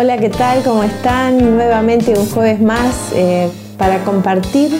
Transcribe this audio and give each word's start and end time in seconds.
Hola, 0.00 0.16
¿qué 0.16 0.30
tal? 0.30 0.62
¿Cómo 0.62 0.82
están? 0.82 1.56
Nuevamente 1.58 2.18
un 2.18 2.26
jueves 2.26 2.58
más 2.58 3.12
eh, 3.14 3.50
para 3.76 4.02
compartir 4.02 4.72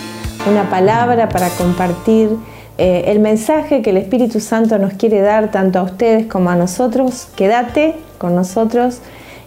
una 0.50 0.70
palabra, 0.70 1.28
para 1.28 1.50
compartir 1.50 2.30
eh, 2.78 3.04
el 3.08 3.20
mensaje 3.20 3.82
que 3.82 3.90
el 3.90 3.98
Espíritu 3.98 4.40
Santo 4.40 4.78
nos 4.78 4.94
quiere 4.94 5.20
dar 5.20 5.50
tanto 5.50 5.78
a 5.78 5.82
ustedes 5.82 6.24
como 6.24 6.48
a 6.48 6.56
nosotros. 6.56 7.28
Quédate 7.36 7.96
con 8.16 8.34
nosotros. 8.34 9.00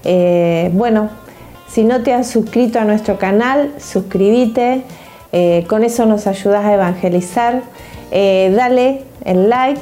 Eh, 0.04 0.70
bueno, 0.74 1.10
si 1.68 1.84
no 1.84 2.04
te 2.04 2.14
has 2.14 2.28
suscrito 2.28 2.78
a 2.80 2.84
nuestro 2.84 3.18
canal, 3.18 3.74
suscríbete. 3.80 4.84
con 5.66 5.84
eso 5.84 6.06
nos 6.06 6.28
ayudas 6.28 6.66
a 6.66 6.74
evangelizar. 6.76 7.64
dale 8.12 9.06
el 9.26 9.50
like, 9.50 9.82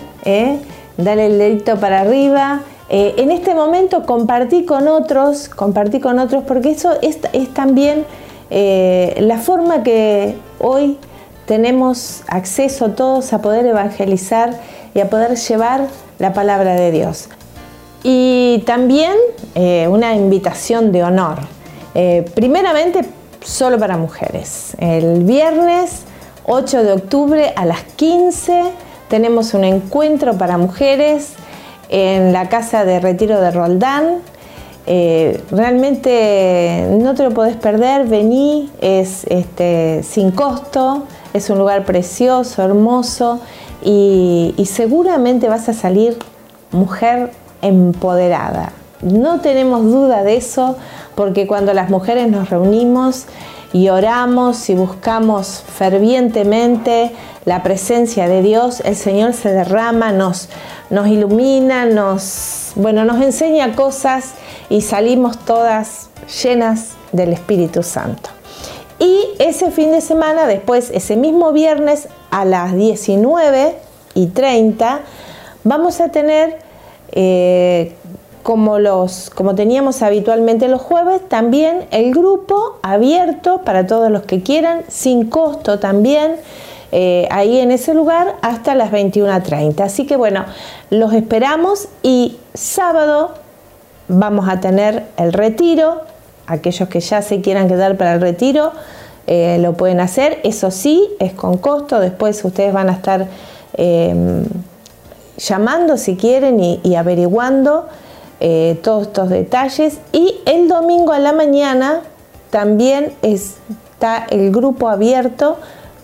dale 0.96 1.26
el 1.26 1.38
dedito 1.38 1.76
para 1.82 2.00
arriba 2.00 2.62
eh, 2.94 3.16
en 3.16 3.32
este 3.32 3.56
momento 3.56 4.06
compartí 4.06 4.66
con 4.66 4.90
otros, 4.90 5.48
compartí 5.48 6.02
con 6.02 6.20
otros, 6.20 6.44
porque 6.46 6.72
eso 6.72 6.92
es, 7.02 7.22
también 7.54 8.04
eh, 8.50 9.16
la 9.22 9.38
forma 9.38 9.82
que 9.82 10.36
hoy 10.60 10.98
tenemos 11.46 12.24
acceso 12.28 12.90
todos 12.90 13.32
a 13.32 13.42
poder 13.42 13.66
evangelizar 13.66 14.60
y 14.94 15.00
a 15.00 15.10
poder 15.10 15.38
llevar 15.38 15.88
la 16.20 16.34
palabra 16.34 16.76
de 16.76 16.92
Dios. 16.92 17.30
Y 18.04 18.62
también 18.66 19.14
eh, 19.56 19.88
una 19.88 20.14
invitación 20.14 20.92
de 20.92 21.04
honor. 21.04 21.38
primeramente, 22.36 23.06
solo 23.42 23.80
para 23.80 23.96
mujeres. 23.96 24.76
El 24.80 25.24
viernes 25.24 26.04
8 26.46 26.84
de 26.84 26.92
octubre 26.92 27.54
a 27.56 27.66
las 27.66 27.84
15 27.84 28.64
tenemos 29.08 29.54
un 29.54 29.64
encuentro 29.64 30.38
para 30.38 30.58
mujeres 30.58 31.36
en 31.92 32.34
la 32.34 32.50
casa 32.50 32.86
de 32.86 33.00
retiro 33.00 33.40
de 33.40 33.52
Roldán. 33.52 34.20
Eh, 34.88 35.40
realmente 35.52 36.88
no 36.90 37.14
te 37.14 37.24
lo 37.24 37.32
podés 37.32 37.56
perder, 37.56 38.08
vení, 38.08 38.72
es 38.82 39.26
este, 39.26 40.02
sin 40.02 40.32
costo, 40.32 41.04
es 41.34 41.52
un 41.52 41.60
lugar 41.60 41.86
precioso, 41.86 42.64
hermoso 42.64 43.40
y, 43.84 44.56
y 44.58 44.66
seguramente 44.66 45.48
vas 45.48 45.70
a 45.70 45.74
salir 45.74 46.18
mujer 46.72 47.32
empoderada. 47.62 48.72
No 49.04 49.40
tenemos 49.42 49.84
duda 49.84 50.24
de 50.24 50.38
eso 50.38 50.78
porque 51.14 51.46
cuando 51.46 51.74
las 51.74 51.90
mujeres 51.90 52.28
nos 52.30 52.50
reunimos 52.50 53.26
y 53.74 53.90
oramos 53.90 54.70
y 54.70 54.76
buscamos 54.76 55.64
fervientemente 55.68 57.12
la 57.46 57.64
presencia 57.64 58.28
de 58.28 58.42
Dios, 58.42 58.82
el 58.86 58.96
Señor 58.96 59.34
se 59.34 59.50
derrama, 59.50 60.12
nos, 60.12 60.50
nos 60.90 61.08
ilumina, 61.08 61.86
nos, 61.86 62.74
bueno, 62.76 63.06
nos 63.06 63.22
enseña 63.22 63.76
cosas 63.76 64.34
y 64.70 64.82
salimos 64.82 65.38
todas 65.40 66.10
llenas 66.44 66.92
del 67.12 67.34
Espíritu 67.34 67.84
Santo. 67.84 68.30
Y 69.00 69.30
ese 69.40 69.72
fin 69.72 69.92
de 69.92 70.02
semana, 70.02 70.46
después, 70.46 70.92
ese 70.94 71.16
mismo 71.16 71.52
viernes 71.54 72.08
a 72.30 72.46
las 72.46 72.76
19 72.76 73.76
y 74.14 74.28
30, 74.28 75.00
vamos 75.64 76.00
a 76.02 76.10
tener, 76.10 76.60
eh, 77.12 77.96
como, 78.44 78.80
los, 78.80 79.30
como 79.30 79.56
teníamos 79.56 80.02
habitualmente 80.02 80.68
los 80.68 80.82
jueves, 80.82 81.22
también 81.28 81.86
el 81.92 82.14
grupo 82.14 82.78
abierto 82.82 83.62
para 83.64 83.88
todos 83.88 84.12
los 84.12 84.24
que 84.24 84.42
quieran, 84.42 84.84
sin 84.88 85.30
costo 85.30 85.80
también. 85.80 86.36
Eh, 86.94 87.28
ahí 87.32 87.60
en 87.60 87.72
ese 87.72 87.94
lugar 87.94 88.36
hasta 88.42 88.76
las 88.76 88.92
21.30. 88.92 89.82
Así 89.82 90.06
que 90.06 90.18
bueno, 90.18 90.46
los 90.90 91.14
esperamos 91.14 91.88
y 92.04 92.38
sábado 92.54 93.36
vamos 94.08 94.50
a 94.50 94.60
tener 94.60 95.06
el 95.18 95.34
retiro. 95.34 96.02
Aquellos 96.48 96.90
que 96.90 97.00
ya 97.00 97.22
se 97.22 97.40
quieran 97.40 97.70
quedar 97.70 97.96
para 97.96 98.16
el 98.16 98.22
retiro 98.22 98.74
eh, 99.28 99.58
lo 99.60 99.74
pueden 99.74 100.00
hacer. 100.00 100.40
Eso 100.44 100.72
sí, 100.72 101.10
es 101.20 101.34
con 101.34 101.58
costo. 101.58 102.00
Después 102.00 102.44
ustedes 102.44 102.74
van 102.74 102.90
a 102.90 102.94
estar 102.94 103.28
em, 103.74 104.44
llamando 105.38 105.98
si 105.98 106.16
quieren 106.18 106.60
y, 106.60 106.96
averiguando 106.96 107.88
eh, 108.42 108.78
todos 108.84 109.04
estos 109.04 109.30
detalles. 109.30 110.00
Y 110.12 110.36
el 110.46 110.68
domingo 110.68 111.14
a 111.14 111.20
la 111.20 111.32
mañana 111.32 112.02
también 112.50 113.14
está 113.22 114.26
el 114.30 114.52
grupo 114.52 114.90
abierto 114.90 115.58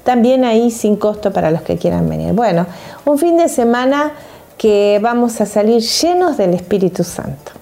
también 0.08 0.46
ahí 0.46 0.72
sin 0.72 0.96
costo 0.96 1.34
para 1.34 1.52
los 1.52 1.64
que 1.64 1.76
quieran 1.78 2.08
venir. 2.08 2.32
Bueno, 2.32 2.66
un 3.04 3.20
fin 3.20 3.36
de 3.36 3.50
semana 3.50 4.14
que 4.58 5.00
vamos 5.02 5.42
a 5.42 5.46
salir 5.46 5.82
llenos 5.82 6.38
del 6.38 6.54
Espíritu 6.54 7.04
Santo. 7.04 7.57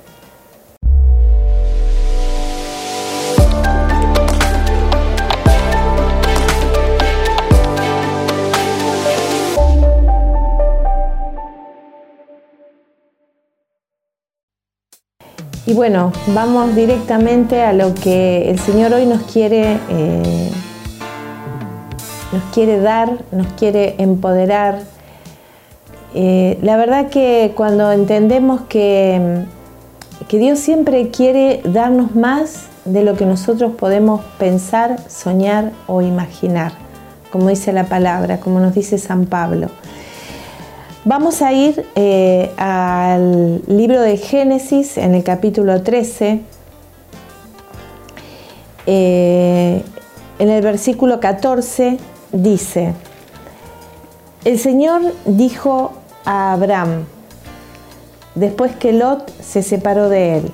Y 15.67 15.73
bueno, 15.73 16.11
vamos 16.27 16.75
directamente 16.75 17.61
a 17.61 17.73
lo 17.73 17.93
que 17.95 18.49
el 18.49 18.59
Señor 18.59 18.93
hoy 18.93 19.05
nos 19.05 19.23
quiere 19.23 19.79
eh, 19.89 20.51
nos 22.35 22.43
quiere 22.53 22.79
dar, 22.79 23.17
nos 23.31 23.47
quiere 23.53 23.95
empoderar. 23.97 24.81
Eh, 26.13 26.59
la 26.61 26.77
verdad 26.77 27.09
que 27.09 27.53
cuando 27.55 27.91
entendemos 27.91 28.61
que, 28.67 29.45
que 30.27 30.37
Dios 30.37 30.59
siempre 30.59 31.09
quiere 31.09 31.61
darnos 31.63 32.15
más 32.15 32.67
de 32.85 33.03
lo 33.03 33.15
que 33.15 33.25
nosotros 33.25 33.73
podemos 33.75 34.21
pensar, 34.37 34.99
soñar 35.09 35.71
o 35.87 36.01
imaginar, 36.01 36.73
como 37.31 37.49
dice 37.49 37.73
la 37.73 37.85
palabra, 37.85 38.39
como 38.39 38.59
nos 38.59 38.75
dice 38.75 38.97
San 38.97 39.25
Pablo. 39.25 39.69
Vamos 41.07 41.43
a 41.43 41.53
ir 41.53 41.85
eh, 41.93 42.51
al 42.57 43.61
libro 43.67 44.01
de 44.01 44.17
Génesis 44.17 44.97
en 44.97 45.13
el 45.13 45.23
capítulo 45.23 45.83
13. 45.83 46.41
Eh, 48.87 49.83
en 50.39 50.49
el 50.49 50.63
versículo 50.63 51.19
14 51.19 51.99
dice, 52.31 52.95
el 54.45 54.57
Señor 54.57 55.13
dijo 55.25 55.91
a 56.25 56.53
Abraham, 56.53 57.05
después 58.33 58.75
que 58.75 58.91
Lot 58.91 59.31
se 59.43 59.61
separó 59.61 60.09
de 60.09 60.39
él, 60.39 60.51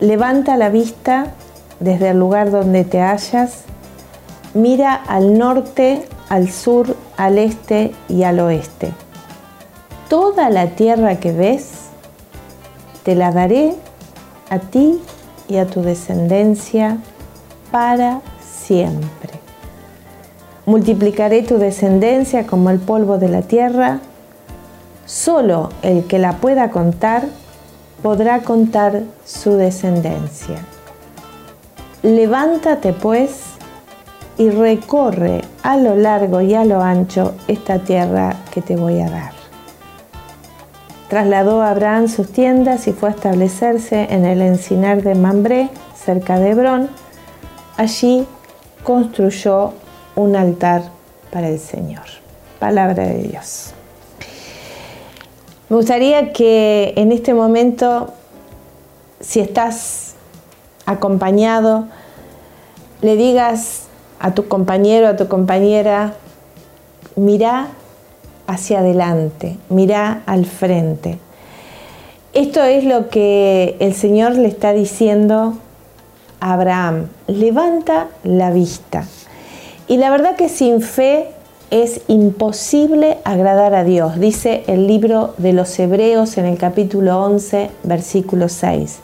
levanta 0.00 0.58
la 0.58 0.68
vista 0.68 1.32
desde 1.80 2.10
el 2.10 2.18
lugar 2.18 2.50
donde 2.50 2.84
te 2.84 3.00
hallas, 3.00 3.62
mira 4.52 4.94
al 4.94 5.38
norte, 5.38 6.04
al 6.32 6.50
sur, 6.50 6.96
al 7.18 7.36
este 7.36 7.92
y 8.08 8.22
al 8.22 8.40
oeste. 8.40 8.90
Toda 10.08 10.48
la 10.48 10.68
tierra 10.68 11.16
que 11.16 11.30
ves, 11.30 11.72
te 13.02 13.14
la 13.14 13.32
daré 13.32 13.74
a 14.48 14.58
ti 14.58 14.98
y 15.46 15.58
a 15.58 15.66
tu 15.66 15.82
descendencia 15.82 16.96
para 17.70 18.22
siempre. 18.40 19.32
Multiplicaré 20.64 21.42
tu 21.42 21.58
descendencia 21.58 22.46
como 22.46 22.70
el 22.70 22.78
polvo 22.78 23.18
de 23.18 23.28
la 23.28 23.42
tierra. 23.42 24.00
Solo 25.04 25.68
el 25.82 26.06
que 26.06 26.18
la 26.18 26.38
pueda 26.38 26.70
contar 26.70 27.26
podrá 28.02 28.40
contar 28.40 29.02
su 29.26 29.56
descendencia. 29.56 30.64
Levántate 32.02 32.94
pues 32.94 33.51
y 34.38 34.50
recorre 34.50 35.42
a 35.62 35.76
lo 35.76 35.94
largo 35.94 36.40
y 36.40 36.54
a 36.54 36.64
lo 36.64 36.80
ancho 36.80 37.34
esta 37.48 37.78
tierra 37.78 38.36
que 38.52 38.62
te 38.62 38.76
voy 38.76 39.00
a 39.00 39.10
dar. 39.10 39.32
Trasladó 41.08 41.60
a 41.60 41.70
Abraham 41.70 42.08
sus 42.08 42.32
tiendas 42.32 42.88
y 42.88 42.92
fue 42.92 43.10
a 43.10 43.12
establecerse 43.12 44.08
en 44.10 44.24
el 44.24 44.40
encinar 44.40 45.02
de 45.02 45.14
Mambré, 45.14 45.68
cerca 45.94 46.38
de 46.38 46.50
Hebrón. 46.50 46.88
Allí 47.76 48.26
construyó 48.82 49.74
un 50.16 50.36
altar 50.36 50.82
para 51.30 51.48
el 51.48 51.58
Señor. 51.58 52.04
Palabra 52.58 53.04
de 53.04 53.24
Dios. 53.24 53.74
Me 55.68 55.76
gustaría 55.76 56.32
que 56.32 56.94
en 56.96 57.12
este 57.12 57.34
momento, 57.34 58.12
si 59.20 59.40
estás 59.40 60.14
acompañado, 60.86 61.88
le 63.02 63.16
digas 63.16 63.84
a 64.22 64.34
tu 64.34 64.46
compañero, 64.46 65.08
a 65.08 65.16
tu 65.16 65.26
compañera, 65.26 66.14
mira 67.16 67.66
hacia 68.46 68.78
adelante, 68.78 69.58
mira 69.68 70.22
al 70.26 70.46
frente. 70.46 71.18
Esto 72.32 72.62
es 72.62 72.84
lo 72.84 73.10
que 73.10 73.76
el 73.80 73.94
Señor 73.94 74.36
le 74.36 74.46
está 74.46 74.72
diciendo 74.72 75.54
a 76.40 76.52
Abraham. 76.52 77.08
Levanta 77.26 78.08
la 78.22 78.52
vista. 78.52 79.06
Y 79.88 79.96
la 79.96 80.08
verdad 80.08 80.36
que 80.36 80.48
sin 80.48 80.80
fe 80.82 81.26
es 81.70 82.02
imposible 82.06 83.18
agradar 83.24 83.74
a 83.74 83.82
Dios, 83.82 84.20
dice 84.20 84.62
el 84.68 84.86
libro 84.86 85.34
de 85.38 85.52
los 85.52 85.76
Hebreos 85.78 86.38
en 86.38 86.44
el 86.44 86.58
capítulo 86.58 87.20
11, 87.24 87.70
versículo 87.82 88.48
6. 88.48 88.98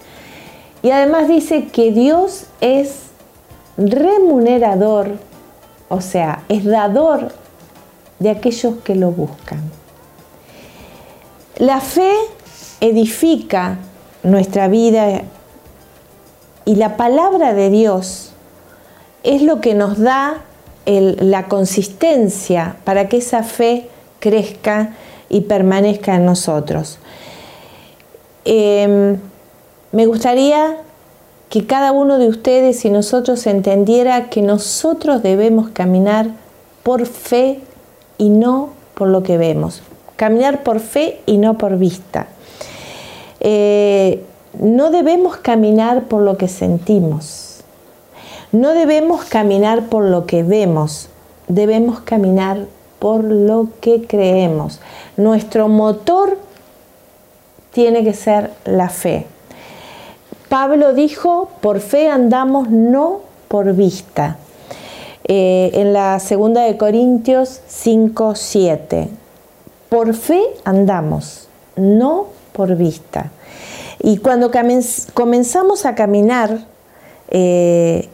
Y 0.82 0.90
además 0.90 1.26
dice 1.26 1.64
que 1.64 1.90
Dios 1.90 2.44
es 2.60 3.07
remunerador, 3.78 5.12
o 5.88 6.00
sea, 6.00 6.42
es 6.48 6.64
dador 6.64 7.32
de 8.18 8.30
aquellos 8.30 8.74
que 8.84 8.94
lo 8.94 9.12
buscan. 9.12 9.62
La 11.56 11.80
fe 11.80 12.12
edifica 12.80 13.78
nuestra 14.22 14.68
vida 14.68 15.22
y 16.64 16.74
la 16.74 16.96
palabra 16.96 17.54
de 17.54 17.70
Dios 17.70 18.32
es 19.22 19.42
lo 19.42 19.60
que 19.60 19.74
nos 19.74 19.98
da 19.98 20.42
la 20.86 21.48
consistencia 21.48 22.76
para 22.84 23.08
que 23.08 23.18
esa 23.18 23.42
fe 23.42 23.88
crezca 24.20 24.94
y 25.28 25.42
permanezca 25.42 26.16
en 26.16 26.24
nosotros. 26.24 26.98
Em, 28.44 29.18
me 29.92 30.06
gustaría 30.06 30.78
que 31.48 31.66
cada 31.66 31.92
uno 31.92 32.18
de 32.18 32.28
ustedes 32.28 32.84
y 32.84 32.90
nosotros 32.90 33.46
entendiera 33.46 34.28
que 34.28 34.42
nosotros 34.42 35.22
debemos 35.22 35.70
caminar 35.70 36.30
por 36.82 37.06
fe 37.06 37.60
y 38.18 38.28
no 38.28 38.70
por 38.94 39.08
lo 39.08 39.22
que 39.22 39.38
vemos. 39.38 39.82
Caminar 40.16 40.62
por 40.62 40.80
fe 40.80 41.20
y 41.26 41.38
no 41.38 41.56
por 41.56 41.78
vista. 41.78 42.26
Eh, 43.40 44.24
no 44.58 44.90
debemos 44.90 45.36
caminar 45.36 46.04
por 46.04 46.22
lo 46.22 46.36
que 46.36 46.48
sentimos 46.48 47.48
no 48.52 48.72
debemos 48.72 49.24
caminar 49.24 49.86
por 49.88 50.04
lo 50.04 50.24
que 50.24 50.42
vemos, 50.42 51.08
debemos 51.48 52.00
caminar 52.00 52.66
por 52.98 53.22
lo 53.22 53.68
que 53.80 54.06
creemos. 54.06 54.80
Nuestro 55.16 55.68
motor 55.68 56.38
tiene 57.72 58.04
que 58.04 58.14
ser 58.14 58.50
la 58.64 58.88
fe. 58.88 59.26
Pablo 60.48 60.94
dijo, 60.94 61.50
por 61.60 61.80
fe 61.80 62.08
andamos, 62.08 62.70
no 62.70 63.20
por 63.48 63.74
vista. 63.74 64.38
Eh, 65.24 65.70
en 65.74 65.92
la 65.92 66.18
segunda 66.20 66.62
de 66.62 66.78
Corintios 66.78 67.60
5, 67.66 68.34
7. 68.34 69.08
Por 69.90 70.14
fe 70.14 70.42
andamos, 70.64 71.48
no 71.76 72.28
por 72.52 72.76
vista. 72.76 73.30
Y 74.00 74.18
cuando 74.18 74.50
comenzamos 75.12 75.84
a 75.84 75.94
caminar 75.94 76.60
eh, 77.28 78.08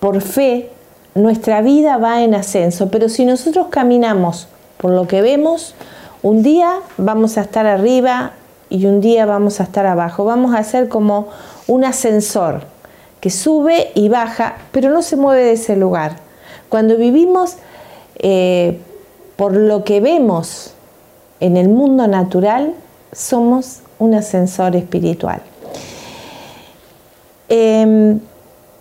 por 0.00 0.20
fe, 0.22 0.70
nuestra 1.14 1.62
vida 1.62 1.98
va 1.98 2.22
en 2.22 2.34
ascenso, 2.34 2.90
pero 2.90 3.08
si 3.08 3.24
nosotros 3.24 3.68
caminamos 3.70 4.48
por 4.76 4.90
lo 4.90 5.06
que 5.06 5.22
vemos, 5.22 5.74
un 6.22 6.42
día 6.42 6.80
vamos 6.98 7.38
a 7.38 7.42
estar 7.42 7.66
arriba 7.66 8.32
y 8.68 8.86
un 8.86 9.00
día 9.00 9.26
vamos 9.26 9.60
a 9.60 9.64
estar 9.64 9.86
abajo. 9.86 10.24
Vamos 10.24 10.54
a 10.54 10.62
ser 10.64 10.88
como 10.88 11.28
un 11.66 11.84
ascensor 11.84 12.62
que 13.20 13.30
sube 13.30 13.90
y 13.94 14.08
baja, 14.08 14.56
pero 14.72 14.90
no 14.90 15.02
se 15.02 15.16
mueve 15.16 15.42
de 15.42 15.52
ese 15.52 15.76
lugar. 15.76 16.16
Cuando 16.68 16.96
vivimos 16.96 17.56
eh, 18.16 18.78
por 19.36 19.54
lo 19.56 19.84
que 19.84 20.00
vemos 20.00 20.72
en 21.40 21.56
el 21.56 21.68
mundo 21.68 22.06
natural, 22.06 22.74
somos 23.12 23.80
un 23.98 24.14
ascensor 24.14 24.76
espiritual. 24.76 25.42
Em, 27.48 28.20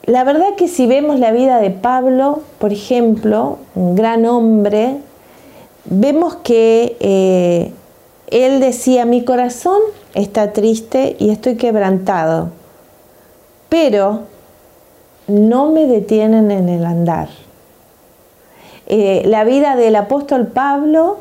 la 0.06 0.24
verdad 0.24 0.56
que 0.58 0.68
si 0.68 0.88
vemos 0.88 1.20
la 1.20 1.32
vida 1.32 1.60
de 1.60 1.72
Pablo, 1.72 2.42
por 2.60 2.74
ejemplo, 2.74 3.60
un 3.76 3.96
gran 3.96 4.26
hombre, 4.26 4.98
vemos 5.86 6.36
que 6.38 6.98
eh, 7.00 7.72
él 8.28 8.60
decía, 8.60 9.06
mi 9.06 9.24
corazón 9.24 9.80
está 10.14 10.54
triste 10.54 11.16
y 11.20 11.30
estoy 11.30 11.56
quebrantado, 11.56 12.50
pero 13.70 14.22
no 15.28 15.72
me 15.72 15.88
detienen 15.88 16.52
en 16.52 16.70
el 16.70 16.86
andar. 16.86 17.30
Eh, 18.88 19.24
la 19.26 19.44
vida 19.44 19.76
del 19.76 19.96
apóstol 19.96 20.48
Pablo, 20.48 21.18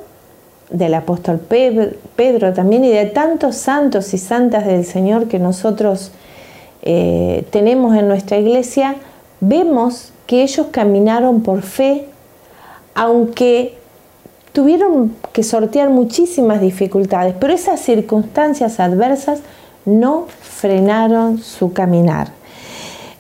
del 0.71 0.95
apóstol 0.95 1.39
Pedro 1.39 2.53
también 2.53 2.85
y 2.85 2.91
de 2.91 3.07
tantos 3.07 3.57
santos 3.57 4.13
y 4.15 4.19
santas 4.19 4.67
del 4.67 4.85
Señor 4.85 5.29
que 5.29 5.39
nosotros 5.39 6.13
eh, 6.83 7.47
tenemos 7.51 7.97
en 7.97 8.09
nuestra 8.09 8.39
iglesia, 8.39 8.97
vemos 9.41 10.13
que 10.27 10.43
ellos 10.43 10.67
caminaron 10.71 11.43
por 11.43 11.63
fe, 11.63 12.07
aunque 12.95 13.77
tuvieron 14.55 15.17
que 15.33 15.43
sortear 15.43 15.91
muchísimas 15.91 16.61
dificultades, 16.61 17.35
pero 17.39 17.53
esas 17.53 17.81
circunstancias 17.81 18.79
adversas 18.79 19.41
no 19.85 20.27
frenaron 20.41 21.39
su 21.39 21.73
caminar. 21.73 22.29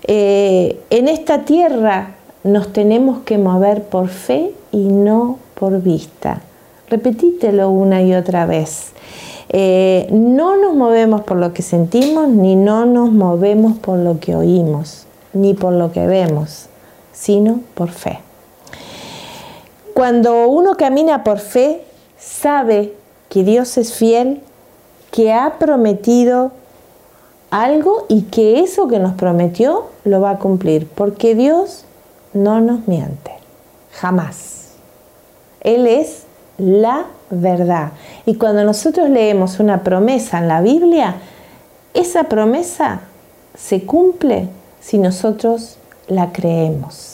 Eh, 0.06 0.81
en 0.90 1.08
esta 1.08 1.44
tierra 1.44 2.14
nos 2.44 2.72
tenemos 2.72 3.22
que 3.25 3.36
mover 3.36 3.82
por 3.82 4.08
fe 4.08 4.52
y 4.70 4.84
no 4.84 5.40
por 5.56 5.82
vista. 5.82 6.40
Repetítelo 6.88 7.69
una 7.69 8.00
y 8.02 8.14
otra 8.14 8.46
vez. 8.46 8.92
Eh, 9.48 10.06
no 10.12 10.56
nos 10.56 10.76
movemos 10.76 11.22
por 11.22 11.38
lo 11.38 11.52
que 11.52 11.62
sentimos, 11.62 12.28
ni 12.28 12.54
no 12.54 12.87
nos 12.87 13.11
movemos 13.11 13.76
por 13.78 13.99
lo 13.99 14.20
que 14.20 14.37
oímos, 14.37 15.06
ni 15.32 15.54
por 15.54 15.73
lo 15.73 15.90
que 15.90 16.06
vemos, 16.06 16.66
sino 17.12 17.61
por 17.75 17.90
fe. 17.90 18.20
Cuando 19.94 20.48
uno 20.48 20.74
camina 20.74 21.22
por 21.22 21.38
fe, 21.38 21.84
sabe 22.18 22.92
que 23.28 23.44
Dios 23.44 23.78
es 23.78 23.94
fiel, 23.94 24.42
que 25.12 25.32
ha 25.32 25.58
prometido 25.58 26.50
algo 27.50 28.04
y 28.08 28.22
que 28.22 28.58
eso 28.58 28.88
que 28.88 28.98
nos 28.98 29.14
prometió 29.14 29.86
lo 30.04 30.20
va 30.20 30.30
a 30.30 30.38
cumplir, 30.38 30.88
porque 30.88 31.36
Dios 31.36 31.84
no 32.32 32.60
nos 32.60 32.88
miente, 32.88 33.30
jamás. 33.92 34.72
Él 35.60 35.86
es 35.86 36.24
la 36.58 37.06
verdad. 37.30 37.92
Y 38.26 38.34
cuando 38.34 38.64
nosotros 38.64 39.08
leemos 39.08 39.60
una 39.60 39.84
promesa 39.84 40.38
en 40.38 40.48
la 40.48 40.60
Biblia, 40.60 41.14
esa 41.94 42.24
promesa 42.24 43.02
se 43.56 43.86
cumple 43.86 44.48
si 44.80 44.98
nosotros 44.98 45.76
la 46.08 46.32
creemos. 46.32 47.13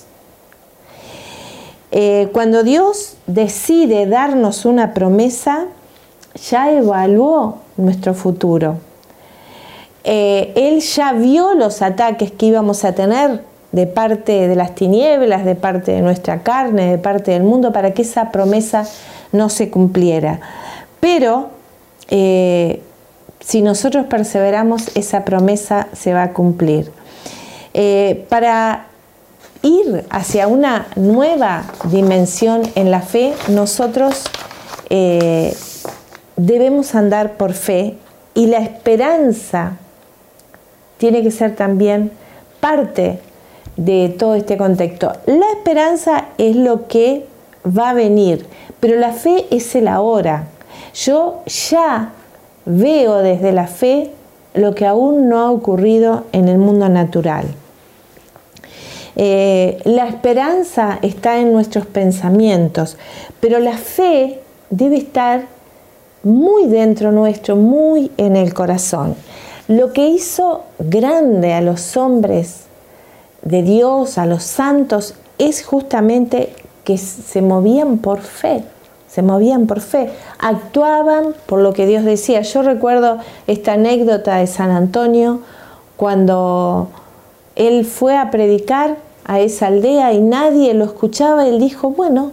Eh, 1.93 2.29
cuando 2.33 2.63
Dios 2.63 3.17
decide 3.27 4.07
darnos 4.07 4.65
una 4.65 4.95
promesa, 4.95 5.67
ya 6.49 6.71
evaluó 6.71 7.59
nuestro 7.77 8.15
futuro. 8.15 8.79
Eh, 10.05 10.53
él 10.55 10.81
ya 10.81 11.13
vio 11.13 11.55
los 11.55 11.83
ataques 11.83 12.31
que 12.31 12.47
íbamos 12.47 12.85
a 12.85 12.95
tener 12.95 13.43
de 13.73 13.87
parte 13.87 14.49
de 14.49 14.57
las 14.57 14.75
tinieblas, 14.75 15.45
de 15.45 15.55
parte 15.57 15.93
de 15.93 16.01
nuestra 16.01 16.43
carne, 16.43 16.91
de 16.91 16.99
parte 16.99 17.33
del 17.33 17.43
mundo, 17.43 17.73
para 17.73 17.93
que 17.93 18.03
esa 18.03 18.31
promesa 18.31 18.87
no 19.33 19.49
se 19.49 19.71
cumpliera. 19.71 20.41
Pero 21.01 21.51
eh, 22.09 22.83
si 23.41 23.63
nosotros 23.63 24.07
perseveramos, 24.07 24.97
esa 24.97 25.25
promesa 25.25 25.89
se 25.93 26.13
va 26.13 26.25
a 26.25 26.33
cumplir. 26.33 26.91
Para 28.29 28.90
ir 29.63 30.05
hacia 30.11 30.47
una 30.47 30.87
nueva 30.97 31.65
dimensión 31.85 32.63
en 32.75 32.91
la 32.91 33.01
fe, 33.01 33.35
nosotros 33.49 34.25
eh, 34.89 35.55
debemos 36.37 36.95
andar 36.95 37.37
por 37.37 37.53
fe 37.53 37.97
y 38.35 38.47
la 38.47 38.59
esperanza 38.59 39.77
tiene 40.99 41.23
que 41.23 41.31
ser 41.31 41.57
también 41.57 42.11
parte 42.61 43.19
de 43.77 44.15
todo 44.19 44.35
este 44.35 44.57
contexto. 44.57 45.13
La 45.27 45.47
esperanza 45.57 46.27
es 46.39 46.57
lo 46.57 46.87
que 46.89 47.27
va 47.67 47.91
a 47.91 47.95
venir, 47.95 48.47
pero 48.81 48.99
la 48.99 49.13
fe 49.13 49.47
es 49.51 49.75
el 49.75 49.89
ahora. 49.89 50.45
Yo 50.95 51.43
ya 51.47 52.13
veo 52.67 53.19
desde 53.19 53.53
la 53.53 53.67
fe 53.67 54.13
lo 54.55 54.75
que 54.75 54.87
aún 54.87 55.29
no 55.29 55.39
ha 55.39 55.51
ocurrido 55.51 56.25
en 56.33 56.49
el 56.49 56.59
mundo 56.59 56.89
natural. 56.89 57.47
Eh, 59.17 59.81
la 59.85 60.07
esperanza 60.07 60.99
está 61.03 61.39
en 61.39 61.53
nuestros 61.53 61.87
pensamientos, 61.87 62.97
pero 63.41 63.59
la 63.59 63.77
fe 63.77 64.41
debe 64.71 64.97
estar 64.97 65.47
muy 66.23 66.67
dentro 66.67 67.13
nuestro, 67.13 67.57
muy 67.57 68.11
en 68.17 68.37
el 68.37 68.55
corazón. 68.55 69.15
Lo 69.69 69.93
que 69.93 70.09
hizo 70.09 70.63
grande 70.79 71.53
a 71.53 71.61
los 71.61 71.97
hombres 71.97 72.63
de 73.43 73.63
Dios, 73.63 74.19
a 74.19 74.27
los 74.27 74.43
santos, 74.43 75.15
es 75.39 75.65
justamente 75.65 76.53
que 76.85 76.99
se 76.99 77.41
movían 77.41 77.99
por 77.99 78.21
fe, 78.21 78.65
se 79.09 79.23
movían 79.23 79.67
por 79.67 79.81
fe, 79.81 80.11
actuaban 80.39 81.35
por 81.47 81.61
lo 81.61 81.73
que 81.73 81.87
Dios 81.87 82.05
decía. 82.05 82.43
Yo 82.43 82.63
recuerdo 82.63 83.19
esta 83.47 83.75
anécdota 83.75 84.37
de 84.37 84.47
San 84.47 84.71
Antonio 84.71 85.41
cuando 85.97 86.89
él 87.61 87.85
fue 87.85 88.17
a 88.17 88.31
predicar 88.31 88.97
a 89.27 89.41
esa 89.41 89.67
aldea 89.67 90.15
y 90.15 90.21
nadie 90.21 90.73
lo 90.73 90.87
escuchaba, 90.87 91.47
él 91.47 91.61
dijo, 91.61 91.91
bueno, 91.91 92.33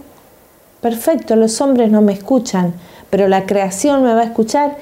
perfecto, 0.80 1.36
los 1.36 1.60
hombres 1.60 1.90
no 1.90 2.00
me 2.00 2.14
escuchan, 2.14 2.72
pero 3.10 3.28
la 3.28 3.44
creación 3.44 4.02
me 4.02 4.14
va 4.14 4.22
a 4.22 4.24
escuchar. 4.24 4.76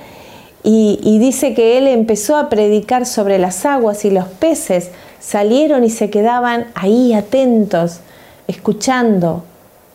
y, 0.62 1.18
dice 1.18 1.54
que 1.54 1.78
él 1.78 1.86
empezó 1.86 2.36
a 2.36 2.48
predicar 2.48 3.06
sobre 3.06 3.38
las 3.38 3.64
aguas 3.66 4.04
y 4.04 4.10
los 4.10 4.26
peces 4.26 4.90
salieron 5.20 5.84
y 5.84 5.90
se 5.90 6.10
quedaban 6.10 6.66
ahí 6.74 7.12
atentos, 7.12 8.00
escuchando 8.46 9.44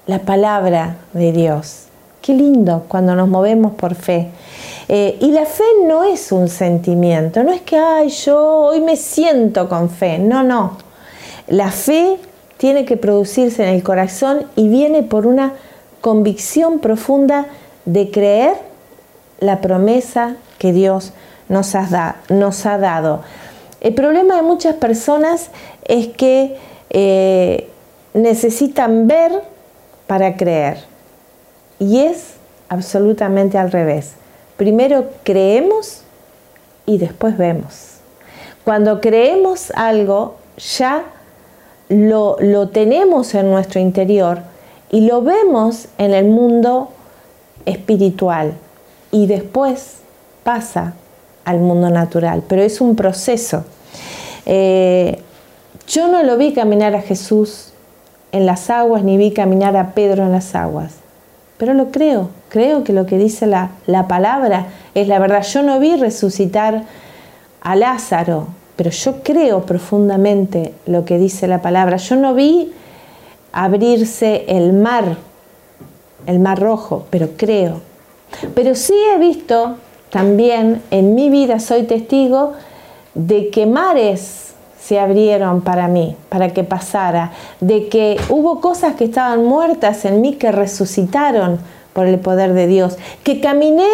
la 0.07 0.19
palabra 0.19 0.97
de 1.13 1.31
Dios. 1.31 1.85
Qué 2.21 2.33
lindo 2.33 2.85
cuando 2.87 3.15
nos 3.15 3.27
movemos 3.27 3.73
por 3.73 3.95
fe. 3.95 4.29
Eh, 4.87 5.17
y 5.19 5.31
la 5.31 5.45
fe 5.45 5.63
no 5.85 6.03
es 6.03 6.31
un 6.31 6.49
sentimiento, 6.49 7.43
no 7.43 7.51
es 7.51 7.61
que, 7.61 7.77
ay, 7.77 8.09
yo 8.09 8.39
hoy 8.39 8.81
me 8.81 8.95
siento 8.95 9.69
con 9.69 9.89
fe. 9.89 10.19
No, 10.19 10.43
no. 10.43 10.77
La 11.47 11.71
fe 11.71 12.17
tiene 12.57 12.85
que 12.85 12.97
producirse 12.97 13.63
en 13.63 13.69
el 13.69 13.83
corazón 13.83 14.45
y 14.55 14.69
viene 14.69 15.03
por 15.03 15.25
una 15.25 15.53
convicción 16.01 16.79
profunda 16.79 17.47
de 17.85 18.11
creer 18.11 18.53
la 19.39 19.61
promesa 19.61 20.35
que 20.57 20.71
Dios 20.71 21.13
nos 21.49 21.75
ha, 21.75 22.17
nos 22.29 22.65
ha 22.65 22.77
dado. 22.77 23.21
El 23.81 23.95
problema 23.95 24.35
de 24.35 24.43
muchas 24.43 24.75
personas 24.75 25.49
es 25.85 26.07
que 26.09 26.57
eh, 26.91 27.67
necesitan 28.13 29.07
ver 29.07 29.31
para 30.07 30.37
creer. 30.37 30.77
Y 31.79 32.01
es 32.01 32.33
absolutamente 32.69 33.57
al 33.57 33.71
revés. 33.71 34.13
Primero 34.61 35.05
creemos 35.23 36.03
y 36.85 36.99
después 36.99 37.35
vemos. 37.35 37.95
Cuando 38.63 39.01
creemos 39.01 39.71
algo, 39.71 40.35
ya 40.77 41.03
lo, 41.89 42.37
lo 42.39 42.69
tenemos 42.69 43.33
en 43.33 43.49
nuestro 43.49 43.79
interior 43.79 44.43
y 44.91 45.07
lo 45.07 45.23
vemos 45.23 45.87
en 45.97 46.13
el 46.13 46.25
mundo 46.25 46.89
espiritual. 47.65 48.53
Y 49.11 49.25
después 49.25 49.95
pasa 50.43 50.93
al 51.43 51.57
mundo 51.57 51.89
natural, 51.89 52.43
pero 52.47 52.61
es 52.61 52.81
un 52.81 52.95
proceso. 52.95 53.65
Eh, 54.45 55.23
yo 55.87 56.07
no 56.07 56.21
lo 56.21 56.37
vi 56.37 56.53
caminar 56.53 56.93
a 56.93 57.01
Jesús 57.01 57.73
en 58.31 58.45
las 58.45 58.69
aguas, 58.69 59.03
ni 59.03 59.17
vi 59.17 59.31
caminar 59.31 59.75
a 59.75 59.95
Pedro 59.95 60.21
en 60.21 60.31
las 60.31 60.53
aguas, 60.53 61.00
pero 61.61 61.75
lo 61.75 61.91
creo, 61.91 62.29
creo 62.49 62.83
que 62.83 62.91
lo 62.91 63.05
que 63.05 63.19
dice 63.19 63.45
la, 63.45 63.69
la 63.85 64.07
palabra 64.07 64.65
es 64.95 65.07
la 65.07 65.19
verdad. 65.19 65.43
Yo 65.43 65.61
no 65.61 65.79
vi 65.79 65.95
resucitar 65.95 66.85
a 67.61 67.75
Lázaro, 67.75 68.47
pero 68.75 68.89
yo 68.89 69.21
creo 69.21 69.61
profundamente 69.63 70.73
lo 70.87 71.05
que 71.05 71.19
dice 71.19 71.47
la 71.47 71.61
palabra. 71.61 71.97
Yo 71.97 72.15
no 72.15 72.33
vi 72.33 72.73
abrirse 73.51 74.45
el 74.47 74.73
mar, 74.73 75.17
el 76.25 76.39
mar 76.39 76.59
rojo, 76.59 77.05
pero 77.11 77.29
creo. 77.37 77.81
Pero 78.55 78.73
sí 78.73 78.95
he 79.13 79.19
visto 79.19 79.75
también 80.09 80.81
en 80.89 81.13
mi 81.13 81.29
vida 81.29 81.59
soy 81.59 81.83
testigo 81.83 82.53
de 83.13 83.51
que 83.51 83.67
mares 83.67 84.50
se 84.81 84.99
abrieron 84.99 85.61
para 85.61 85.87
mí, 85.87 86.15
para 86.29 86.53
que 86.53 86.63
pasara, 86.63 87.31
de 87.59 87.87
que 87.87 88.19
hubo 88.29 88.61
cosas 88.61 88.95
que 88.95 89.05
estaban 89.05 89.45
muertas 89.45 90.05
en 90.05 90.21
mí 90.21 90.35
que 90.35 90.51
resucitaron 90.51 91.59
por 91.93 92.07
el 92.07 92.19
poder 92.19 92.53
de 92.53 92.67
Dios, 92.67 92.97
que 93.23 93.39
caminé 93.39 93.87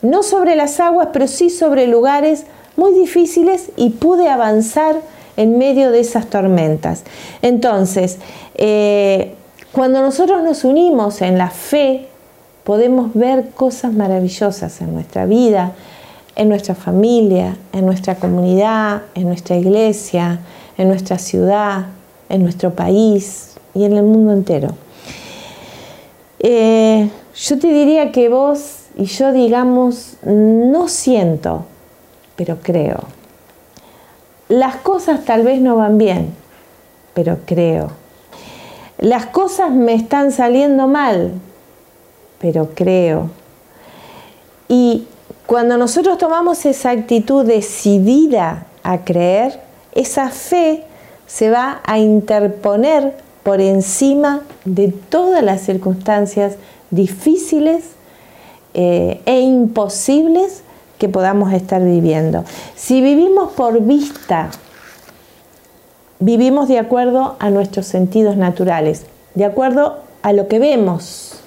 no 0.00 0.22
sobre 0.22 0.56
las 0.56 0.80
aguas, 0.80 1.08
pero 1.12 1.26
sí 1.26 1.50
sobre 1.50 1.86
lugares 1.86 2.46
muy 2.76 2.92
difíciles 2.92 3.70
y 3.76 3.90
pude 3.90 4.28
avanzar 4.28 4.96
en 5.36 5.58
medio 5.58 5.90
de 5.90 6.00
esas 6.00 6.26
tormentas. 6.28 7.02
Entonces, 7.42 8.18
eh, 8.54 9.34
cuando 9.72 10.00
nosotros 10.00 10.42
nos 10.42 10.64
unimos 10.64 11.20
en 11.20 11.36
la 11.36 11.50
fe, 11.50 12.08
podemos 12.64 13.14
ver 13.14 13.50
cosas 13.50 13.92
maravillosas 13.92 14.80
en 14.80 14.94
nuestra 14.94 15.26
vida, 15.26 15.72
en 16.38 16.48
nuestra 16.48 16.76
familia, 16.76 17.56
en 17.72 17.84
nuestra 17.84 18.14
comunidad, 18.14 19.02
en 19.14 19.24
nuestra 19.24 19.56
iglesia, 19.56 20.38
en 20.78 20.88
nuestra 20.88 21.18
ciudad, 21.18 21.86
en 22.28 22.44
nuestro 22.44 22.74
país 22.74 23.56
y 23.74 23.84
en 23.84 23.94
el 23.94 24.04
mundo 24.04 24.32
entero. 24.32 24.68
Eh, 26.38 27.10
yo 27.34 27.58
te 27.58 27.66
diría 27.66 28.12
que 28.12 28.28
vos 28.28 28.84
y 28.96 29.06
yo 29.06 29.32
digamos, 29.32 30.16
no 30.22 30.86
siento, 30.86 31.64
pero 32.36 32.58
creo. 32.62 33.00
Las 34.48 34.76
cosas 34.76 35.24
tal 35.24 35.42
vez 35.42 35.60
no 35.60 35.74
van 35.74 35.98
bien, 35.98 36.32
pero 37.14 37.38
creo. 37.46 37.90
Las 38.98 39.26
cosas 39.26 39.72
me 39.72 39.94
están 39.94 40.30
saliendo 40.30 40.86
mal, 40.86 41.32
pero 42.40 42.70
creo. 42.76 43.28
Y 44.68 45.08
cuando 45.48 45.78
nosotros 45.78 46.18
tomamos 46.18 46.66
esa 46.66 46.90
actitud 46.90 47.42
decidida 47.42 48.66
a 48.82 48.98
creer, 48.98 49.58
esa 49.94 50.28
fe 50.28 50.84
se 51.26 51.48
va 51.48 51.80
a 51.84 51.98
interponer 51.98 53.14
por 53.44 53.62
encima 53.62 54.42
de 54.66 54.88
todas 54.88 55.42
las 55.42 55.62
circunstancias 55.62 56.56
difíciles 56.90 57.92
eh, 58.74 59.22
e 59.24 59.40
imposibles 59.40 60.64
que 60.98 61.08
podamos 61.08 61.50
estar 61.54 61.82
viviendo. 61.82 62.44
Si 62.76 63.00
vivimos 63.00 63.52
por 63.52 63.80
vista, 63.80 64.50
vivimos 66.18 66.68
de 66.68 66.78
acuerdo 66.78 67.36
a 67.38 67.48
nuestros 67.48 67.86
sentidos 67.86 68.36
naturales, 68.36 69.06
de 69.34 69.46
acuerdo 69.46 69.96
a 70.20 70.34
lo 70.34 70.46
que 70.46 70.58
vemos, 70.58 71.37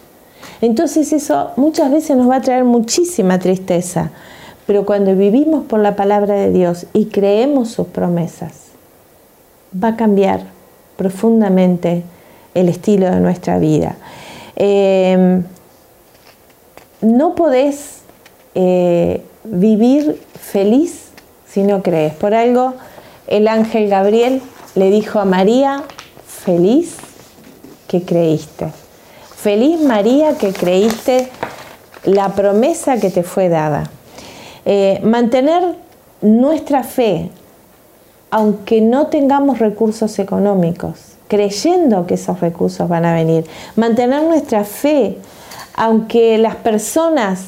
entonces 0.62 1.12
eso 1.12 1.51
muchas 1.58 1.91
veces 1.91 2.15
nos 2.15 2.30
va 2.30 2.38
a 2.38 2.41
traer 2.41 2.63
muchísima 2.63 3.39
tristeza, 3.39 4.12
pero 4.68 4.86
cuando 4.86 5.15
vivimos 5.15 5.65
por 5.65 5.80
la 5.80 5.96
palabra 5.96 6.36
de 6.36 6.51
Dios 6.51 6.86
y 6.94 7.06
creemos 7.06 7.70
sus 7.70 7.88
promesas, 7.88 8.53
va 9.75 9.89
a 9.89 9.96
cambiar 9.96 10.41
profundamente 10.98 12.03
el 12.53 12.70
estilo 12.70 13.10
de 13.10 13.20
nuestra 13.20 13.58
vida. 13.58 13.96
Em, 14.56 15.44
no 17.01 17.34
podés 17.34 18.01
eh, 18.53 19.24
vivir 19.44 20.22
feliz 20.39 21.10
si 21.48 21.63
no 21.63 21.82
crees. 21.82 22.13
Por 22.13 22.36
algo 22.36 22.75
el 23.27 23.48
ángel 23.48 23.89
Gabriel 23.89 24.41
le 24.75 24.91
dijo 24.91 25.20
a 25.20 25.25
María, 25.25 25.84
feliz 26.27 26.98
que 27.88 28.03
creíste. 28.03 28.81
Feliz 29.42 29.82
María 29.82 30.38
que 30.38 30.54
creíste 30.54 31.28
la 32.04 32.30
promesa 32.36 33.00
que 33.00 33.10
te 33.10 33.24
fue 33.24 33.50
dada. 33.50 33.90
Eh, 34.66 35.00
mantener 35.04 35.78
nuestra 36.22 36.84
fe, 36.84 37.32
aunque 38.30 38.82
no 38.82 39.08
tengamos 39.08 39.58
recursos 39.58 40.20
económicos, 40.20 41.16
creyendo 41.28 42.06
que 42.06 42.14
esos 42.14 42.40
recursos 42.40 42.88
van 42.88 43.04
a 43.04 43.16
venir. 43.16 43.48
Mantener 43.76 44.22
nuestra 44.22 44.64
fe, 44.64 45.18
aunque 45.74 46.38
las 46.38 46.58
personas 46.58 47.46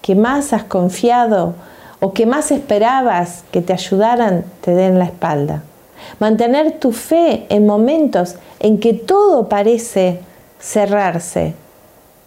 que 0.00 0.14
más 0.14 0.52
has 0.52 0.62
confiado 0.62 1.54
o 1.98 2.12
que 2.12 2.24
más 2.24 2.52
esperabas 2.52 3.42
que 3.50 3.62
te 3.62 3.72
ayudaran 3.72 4.44
te 4.60 4.76
den 4.76 4.96
la 5.00 5.06
espalda. 5.06 5.64
Mantener 6.20 6.78
tu 6.78 6.92
fe 6.92 7.46
en 7.48 7.66
momentos 7.66 8.36
en 8.60 8.78
que 8.78 8.94
todo 8.94 9.48
parece 9.48 10.20
cerrarse, 10.62 11.54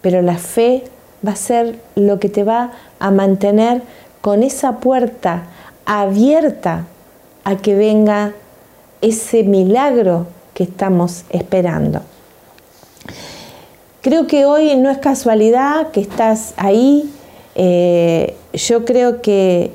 pero 0.02 0.22
la 0.22 0.36
fe 0.36 0.84
va 1.26 1.32
a 1.32 1.36
ser 1.36 1.80
lo 1.96 2.20
que 2.20 2.28
te 2.28 2.44
va 2.44 2.72
a 3.00 3.10
mantener 3.10 3.82
con 4.20 4.42
esa 4.42 4.76
puerta 4.76 5.44
abierta 5.86 6.84
a 7.44 7.56
que 7.56 7.74
venga 7.74 8.32
ese 9.00 9.42
milagro 9.42 10.26
que 10.52 10.64
estamos 10.64 11.24
esperando. 11.30 12.02
Creo 14.02 14.26
que 14.26 14.44
hoy 14.44 14.76
no 14.76 14.90
es 14.90 14.98
casualidad 14.98 15.90
que 15.90 16.00
estás 16.00 16.54
ahí. 16.56 17.10
Eh, 17.54 18.36
yo 18.52 18.84
creo 18.84 19.22
que 19.22 19.72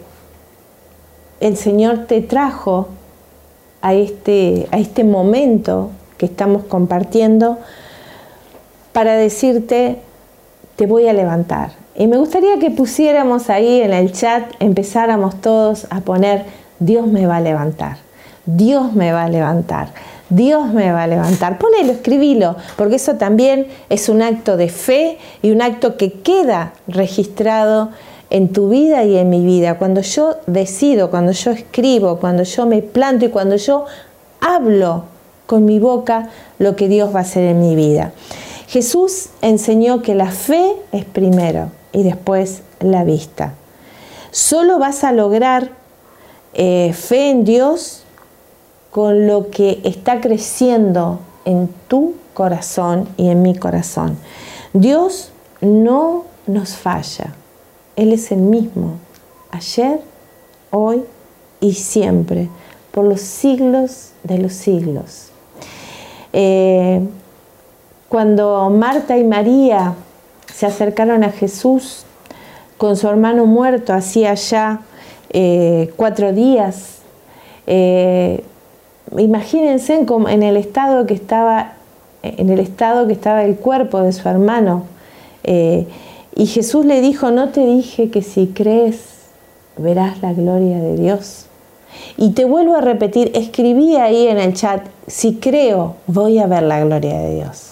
el 1.39 1.57
Señor 1.57 2.05
te 2.05 2.21
trajo 2.21 2.87
a 3.81 3.93
este, 3.93 4.67
a 4.71 4.77
este 4.77 5.03
momento 5.03 5.89
que 6.17 6.27
estamos 6.27 6.63
compartiendo 6.65 7.57
para 8.93 9.15
decirte, 9.15 9.97
te 10.75 10.85
voy 10.85 11.07
a 11.07 11.13
levantar. 11.13 11.71
Y 11.95 12.07
me 12.07 12.17
gustaría 12.17 12.57
que 12.59 12.71
pusiéramos 12.71 13.49
ahí 13.49 13.81
en 13.81 13.93
el 13.93 14.11
chat, 14.11 14.43
empezáramos 14.59 15.39
todos 15.41 15.87
a 15.89 16.01
poner, 16.01 16.45
Dios 16.79 17.05
me 17.07 17.27
va 17.27 17.37
a 17.37 17.41
levantar, 17.41 17.97
Dios 18.45 18.93
me 18.93 19.11
va 19.11 19.23
a 19.23 19.29
levantar, 19.29 19.89
Dios 20.29 20.67
me 20.73 20.91
va 20.91 21.03
a 21.03 21.07
levantar. 21.07 21.57
Ponelo, 21.57 21.91
escribilo, 21.91 22.55
porque 22.77 22.95
eso 22.95 23.15
también 23.15 23.67
es 23.89 24.09
un 24.09 24.21
acto 24.21 24.57
de 24.57 24.69
fe 24.69 25.17
y 25.41 25.51
un 25.51 25.61
acto 25.61 25.97
que 25.97 26.13
queda 26.13 26.73
registrado 26.87 27.89
en 28.29 28.53
tu 28.53 28.69
vida 28.69 29.03
y 29.03 29.17
en 29.17 29.29
mi 29.29 29.45
vida. 29.45 29.77
Cuando 29.77 30.01
yo 30.01 30.37
decido, 30.47 31.11
cuando 31.11 31.33
yo 31.33 31.51
escribo, 31.51 32.17
cuando 32.17 32.43
yo 32.43 32.65
me 32.65 32.81
planto 32.81 33.25
y 33.25 33.29
cuando 33.29 33.57
yo 33.57 33.85
hablo 34.39 35.03
con 35.45 35.65
mi 35.65 35.79
boca 35.79 36.29
lo 36.59 36.77
que 36.77 36.87
Dios 36.87 37.13
va 37.13 37.19
a 37.19 37.23
hacer 37.23 37.43
en 37.43 37.59
mi 37.59 37.75
vida. 37.75 38.13
Jesús 38.71 39.27
enseñó 39.41 40.01
que 40.01 40.15
la 40.15 40.31
fe 40.31 40.77
es 40.93 41.03
primero 41.03 41.71
y 41.91 42.03
después 42.03 42.61
la 42.79 43.03
vista. 43.03 43.53
Solo 44.31 44.79
vas 44.79 45.03
a 45.03 45.11
lograr 45.11 45.71
eh, 46.53 46.93
fe 46.93 47.31
en 47.31 47.43
Dios 47.43 48.03
con 48.89 49.27
lo 49.27 49.49
que 49.49 49.81
está 49.83 50.21
creciendo 50.21 51.19
en 51.43 51.67
tu 51.89 52.13
corazón 52.33 53.09
y 53.17 53.27
en 53.27 53.41
mi 53.41 53.57
corazón. 53.57 54.17
Dios 54.71 55.33
no 55.59 56.23
nos 56.47 56.69
falla. 56.75 57.35
Él 57.97 58.13
es 58.13 58.31
el 58.31 58.39
mismo, 58.39 58.93
ayer, 59.51 59.99
hoy 60.69 61.03
y 61.59 61.73
siempre, 61.73 62.47
por 62.91 63.03
los 63.03 63.19
siglos 63.19 64.11
de 64.23 64.37
los 64.37 64.53
siglos. 64.53 65.27
Eh, 66.31 67.01
cuando 68.11 68.69
Marta 68.69 69.17
y 69.17 69.23
María 69.23 69.93
se 70.53 70.65
acercaron 70.65 71.23
a 71.23 71.31
Jesús 71.31 72.03
con 72.77 72.97
su 72.97 73.07
hermano 73.07 73.45
muerto 73.45 73.93
hacía 73.93 74.33
ya 74.33 74.81
eh, 75.29 75.93
cuatro 75.95 76.33
días, 76.33 76.97
eh, 77.67 78.43
imagínense 79.17 79.95
en 79.95 80.43
el 80.43 80.57
estado 80.57 81.05
que 81.05 81.13
estaba 81.13 81.75
el 82.25 83.55
cuerpo 83.55 84.01
de 84.01 84.11
su 84.11 84.27
hermano. 84.27 84.83
Eh, 85.45 85.87
y 86.35 86.47
Jesús 86.47 86.85
le 86.85 86.99
dijo, 86.99 87.31
no 87.31 87.47
te 87.51 87.65
dije 87.65 88.09
que 88.09 88.23
si 88.23 88.47
crees 88.47 88.99
verás 89.77 90.21
la 90.21 90.33
gloria 90.33 90.79
de 90.79 90.97
Dios. 90.97 91.45
Y 92.17 92.31
te 92.31 92.43
vuelvo 92.43 92.75
a 92.75 92.81
repetir, 92.81 93.31
escribí 93.35 93.95
ahí 93.95 94.27
en 94.27 94.37
el 94.37 94.53
chat, 94.53 94.85
si 95.07 95.35
creo, 95.35 95.95
voy 96.07 96.39
a 96.39 96.47
ver 96.47 96.63
la 96.63 96.83
gloria 96.83 97.17
de 97.17 97.35
Dios. 97.35 97.70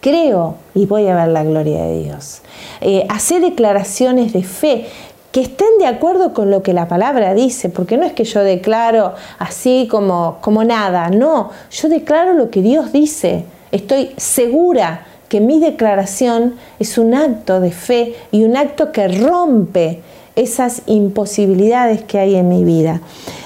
Creo 0.00 0.56
y 0.74 0.86
voy 0.86 1.06
a 1.08 1.14
ver 1.14 1.28
la 1.28 1.44
gloria 1.44 1.84
de 1.84 2.02
Dios. 2.04 2.40
Eh, 2.80 3.06
hace 3.10 3.38
declaraciones 3.38 4.32
de 4.32 4.42
fe 4.42 4.86
que 5.30 5.42
estén 5.42 5.78
de 5.78 5.86
acuerdo 5.86 6.32
con 6.32 6.50
lo 6.50 6.62
que 6.62 6.72
la 6.72 6.88
palabra 6.88 7.34
dice, 7.34 7.68
porque 7.68 7.96
no 7.96 8.04
es 8.04 8.12
que 8.12 8.24
yo 8.24 8.42
declaro 8.42 9.14
así 9.38 9.86
como, 9.90 10.38
como 10.40 10.64
nada, 10.64 11.10
no, 11.10 11.50
yo 11.70 11.88
declaro 11.88 12.32
lo 12.32 12.50
que 12.50 12.62
Dios 12.62 12.92
dice. 12.92 13.44
Estoy 13.70 14.10
segura 14.16 15.06
que 15.28 15.40
mi 15.40 15.60
declaración 15.60 16.56
es 16.80 16.98
un 16.98 17.14
acto 17.14 17.60
de 17.60 17.70
fe 17.70 18.16
y 18.32 18.42
un 18.42 18.56
acto 18.56 18.90
que 18.90 19.06
rompe 19.06 20.00
esas 20.34 20.82
imposibilidades 20.86 22.02
que 22.02 22.18
hay 22.18 22.34
en 22.34 22.48
mi 22.48 22.64
vida. 22.64 23.00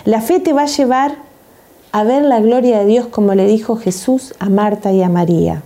La 0.04 0.20
fe 0.20 0.40
te 0.40 0.52
va 0.52 0.62
a 0.62 0.66
llevar 0.66 1.16
a 1.92 2.05
ver 2.05 2.22
la 2.22 2.40
gloria 2.40 2.78
de 2.78 2.87
Dios 2.87 3.07
como 3.07 3.35
le 3.35 3.46
dijo 3.46 3.76
Jesús 3.76 4.35
a 4.38 4.48
Marta 4.48 4.92
y 4.92 5.02
a 5.02 5.09
María. 5.09 5.62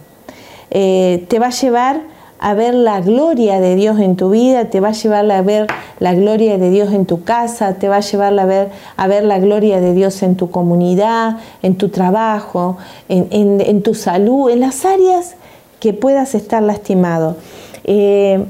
Eh, 0.71 1.25
te 1.29 1.39
va 1.39 1.47
a 1.47 1.51
llevar 1.51 2.01
a 2.41 2.55
ver 2.55 2.75
la 2.75 3.01
gloria 3.01 3.61
de 3.61 3.75
Dios 3.75 3.99
en 3.99 4.17
tu 4.17 4.31
vida, 4.31 4.67
te 4.67 4.81
va 4.81 4.89
a 4.89 4.93
llevar 4.93 5.31
a 5.31 5.43
ver 5.43 5.67
la 5.99 6.15
gloria 6.15 6.57
de 6.57 6.71
Dios 6.71 6.93
en 6.93 7.05
tu 7.05 7.25
casa, 7.25 7.75
te 7.75 7.89
va 7.89 7.97
a 7.97 8.01
llevar 8.01 8.39
a 8.39 8.45
ver, 8.45 8.69
a 8.97 9.07
ver 9.09 9.25
la 9.25 9.39
gloria 9.39 9.81
de 9.81 9.93
Dios 9.93 10.23
en 10.23 10.37
tu 10.37 10.51
comunidad, 10.51 11.39
en 11.63 11.77
tu 11.77 11.89
trabajo, 11.89 12.77
en, 13.09 13.83
tu 13.83 13.95
salud, 13.95 14.51
en 14.51 14.61
las 14.61 14.85
áreas 14.85 15.35
que 15.81 15.93
puedas 15.93 16.35
estar 16.35 16.63
lastimado. 16.63 17.37
Eh, 17.85 18.45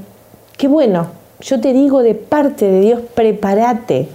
qué 0.57 0.67
bueno, 0.67 1.07
yo 1.41 1.59
te 1.59 1.73
digo 1.73 2.03
de 2.03 2.13
parte 2.15 2.65
de 2.65 2.81
Dios, 2.81 3.01
prepárate, 3.15 4.07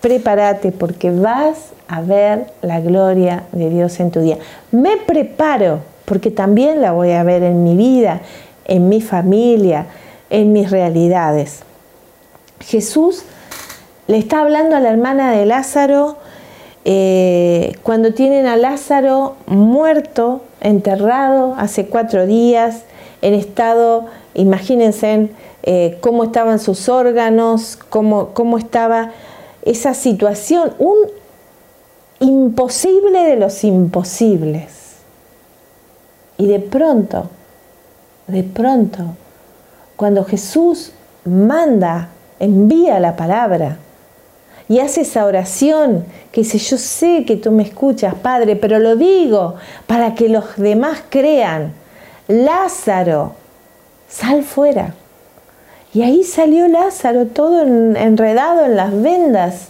prepárate 0.00 0.72
porque 0.72 1.10
vas 1.10 1.72
a 1.86 2.00
ver 2.00 2.52
la 2.62 2.80
gloria 2.80 3.44
de 3.52 3.70
Dios 3.70 4.00
en 4.00 4.10
tu 4.10 4.20
día. 4.20 4.38
Me 4.72 4.96
preparo 4.96 5.80
porque 6.04 6.30
también 6.30 6.80
la 6.80 6.92
voy 6.92 7.12
a 7.12 7.22
ver 7.22 7.42
en 7.42 7.64
mi 7.64 7.76
vida, 7.76 8.20
en 8.66 8.88
mi 8.88 9.00
familia, 9.00 9.86
en 10.30 10.52
mis 10.52 10.70
realidades. 10.70 11.60
Jesús 12.60 13.24
le 14.06 14.18
está 14.18 14.40
hablando 14.40 14.76
a 14.76 14.80
la 14.80 14.90
hermana 14.90 15.32
de 15.32 15.46
Lázaro 15.46 16.16
eh, 16.84 17.76
cuando 17.82 18.12
tienen 18.12 18.46
a 18.46 18.56
Lázaro 18.56 19.36
muerto, 19.46 20.42
enterrado 20.60 21.54
hace 21.56 21.86
cuatro 21.86 22.26
días, 22.26 22.82
en 23.22 23.32
estado, 23.32 24.06
imagínense 24.34 25.30
eh, 25.62 25.96
cómo 26.02 26.24
estaban 26.24 26.58
sus 26.58 26.90
órganos, 26.90 27.78
cómo, 27.88 28.34
cómo 28.34 28.58
estaba 28.58 29.12
esa 29.62 29.94
situación, 29.94 30.74
un 30.78 30.96
imposible 32.20 33.24
de 33.24 33.36
los 33.36 33.64
imposibles. 33.64 34.83
Y 36.36 36.46
de 36.46 36.60
pronto 36.60 37.28
de 38.26 38.42
pronto, 38.42 39.16
cuando 39.96 40.24
Jesús 40.24 40.92
manda, 41.24 42.08
envía 42.40 42.98
la 42.98 43.16
palabra 43.16 43.76
y 44.66 44.78
hace 44.78 45.02
esa 45.02 45.26
oración 45.26 46.06
que 46.32 46.40
dice, 46.40 46.56
yo 46.56 46.78
sé 46.78 47.24
que 47.26 47.36
tú 47.36 47.50
me 47.50 47.62
escuchas, 47.62 48.14
Padre, 48.14 48.56
pero 48.56 48.78
lo 48.78 48.96
digo 48.96 49.56
para 49.86 50.14
que 50.14 50.30
los 50.30 50.56
demás 50.56 51.02
crean. 51.10 51.72
Lázaro, 52.28 53.34
sal 54.08 54.42
fuera. 54.42 54.94
Y 55.92 56.02
ahí 56.02 56.24
salió 56.24 56.66
Lázaro 56.66 57.26
todo 57.26 57.62
enredado 57.62 58.64
en 58.64 58.76
las 58.76 59.02
vendas. 59.02 59.68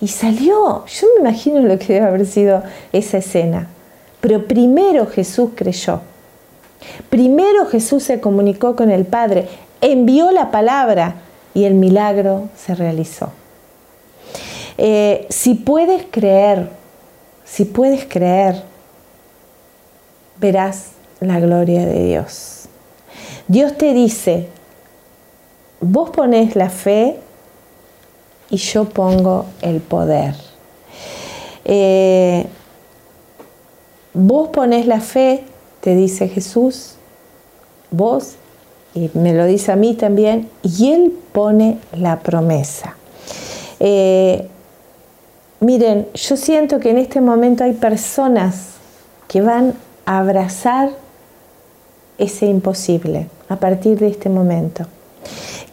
Y 0.00 0.08
salió. 0.08 0.86
Yo 0.86 1.06
me 1.14 1.28
imagino 1.28 1.60
lo 1.60 1.78
que 1.78 1.92
debe 1.92 2.06
haber 2.06 2.24
sido 2.24 2.62
esa 2.92 3.18
escena. 3.18 3.68
Pero 4.20 4.46
primero 4.46 5.06
Jesús 5.06 5.50
creyó. 5.54 6.00
Primero 7.08 7.66
Jesús 7.66 8.02
se 8.04 8.20
comunicó 8.20 8.76
con 8.76 8.90
el 8.90 9.04
Padre, 9.04 9.48
envió 9.80 10.30
la 10.30 10.50
palabra 10.50 11.16
y 11.54 11.64
el 11.64 11.74
milagro 11.74 12.48
se 12.56 12.74
realizó. 12.74 13.32
Eh, 14.78 15.26
si 15.28 15.54
puedes 15.54 16.06
creer, 16.10 16.70
si 17.44 17.64
puedes 17.64 18.06
creer, 18.06 18.62
verás 20.38 20.92
la 21.20 21.38
gloria 21.38 21.84
de 21.84 22.04
Dios. 22.04 22.66
Dios 23.46 23.76
te 23.76 23.92
dice, 23.92 24.48
vos 25.80 26.10
pones 26.10 26.56
la 26.56 26.70
fe 26.70 27.18
y 28.48 28.56
yo 28.56 28.84
pongo 28.86 29.46
el 29.60 29.80
poder. 29.80 30.34
Eh, 31.64 32.46
vos 34.14 34.48
pones 34.48 34.86
la 34.86 35.00
fe 35.00 35.44
te 35.80 35.94
dice 35.94 36.28
Jesús, 36.28 36.94
vos, 37.90 38.34
y 38.94 39.10
me 39.14 39.32
lo 39.32 39.46
dice 39.46 39.72
a 39.72 39.76
mí 39.76 39.94
también, 39.94 40.48
y 40.62 40.92
Él 40.92 41.12
pone 41.32 41.78
la 41.96 42.20
promesa. 42.20 42.96
Eh, 43.78 44.46
miren, 45.60 46.06
yo 46.14 46.36
siento 46.36 46.80
que 46.80 46.90
en 46.90 46.98
este 46.98 47.20
momento 47.20 47.64
hay 47.64 47.72
personas 47.72 48.72
que 49.26 49.40
van 49.40 49.74
a 50.04 50.18
abrazar 50.18 50.90
ese 52.18 52.46
imposible 52.46 53.28
a 53.48 53.56
partir 53.56 53.98
de 53.98 54.08
este 54.08 54.28
momento. 54.28 54.86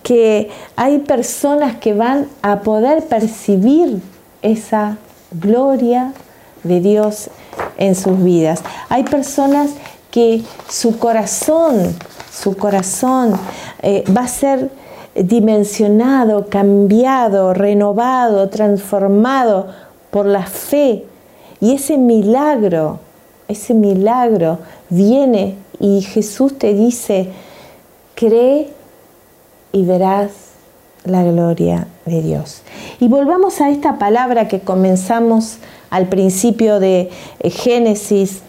Que 0.04 0.50
hay 0.78 1.00
personas 1.00 1.76
que 1.78 1.94
van 1.94 2.30
a 2.42 2.62
poder 2.62 3.04
percibir 3.04 4.02
esa 4.42 4.98
gloria 5.32 6.14
de 6.64 6.80
Dios 6.80 7.30
en 7.78 7.96
sus 7.96 8.22
vidas. 8.24 8.64
Hay 8.90 9.04
personas 9.04 9.72
que 10.12 10.44
su 10.70 10.98
corazón, 11.00 11.96
su 12.32 12.58
corazón 12.58 13.34
eh, 13.82 14.04
va 14.16 14.22
a 14.22 14.28
ser 14.28 14.70
dimensionado, 15.16 16.48
cambiado, 16.48 17.54
renovado, 17.54 18.50
transformado 18.50 19.68
por 20.12 20.26
la 20.26 20.44
fe. 20.44 21.06
Y 21.60 21.74
ese 21.74 21.98
milagro, 21.98 23.00
ese 23.48 23.74
milagro 23.74 24.60
viene 24.90 25.56
y 25.80 26.02
Jesús 26.02 26.58
te 26.58 26.74
dice, 26.74 27.30
cree 28.16 28.70
y 29.72 29.86
verás 29.86 30.32
la 31.04 31.24
gloria 31.24 31.88
de 32.06 32.22
Dios. 32.22 32.62
Y 33.00 33.08
volvamos 33.08 33.62
a 33.62 33.70
esta 33.70 33.98
palabra 33.98 34.48
que 34.48 34.60
comenzamos 34.60 35.58
al 35.90 36.08
principio 36.08 36.80
de 36.80 37.10
eh, 37.40 37.50
Génesis 37.50 38.42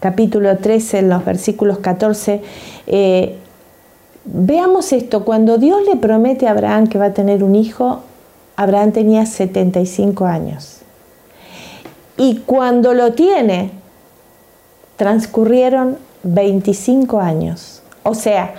capítulo 0.00 0.56
13, 0.58 0.98
en 0.98 1.08
los 1.08 1.24
versículos 1.24 1.78
14, 1.78 2.42
eh, 2.88 3.36
veamos 4.24 4.92
esto, 4.92 5.24
cuando 5.24 5.58
Dios 5.58 5.80
le 5.86 5.96
promete 5.96 6.48
a 6.48 6.50
Abraham 6.50 6.88
que 6.88 6.98
va 6.98 7.06
a 7.06 7.12
tener 7.12 7.44
un 7.44 7.54
hijo, 7.54 8.00
Abraham 8.56 8.92
tenía 8.92 9.26
75 9.26 10.26
años. 10.26 10.78
Y 12.16 12.38
cuando 12.46 12.94
lo 12.94 13.12
tiene, 13.12 13.70
transcurrieron 14.96 15.98
25 16.24 17.20
años. 17.20 17.82
O 18.02 18.14
sea, 18.14 18.54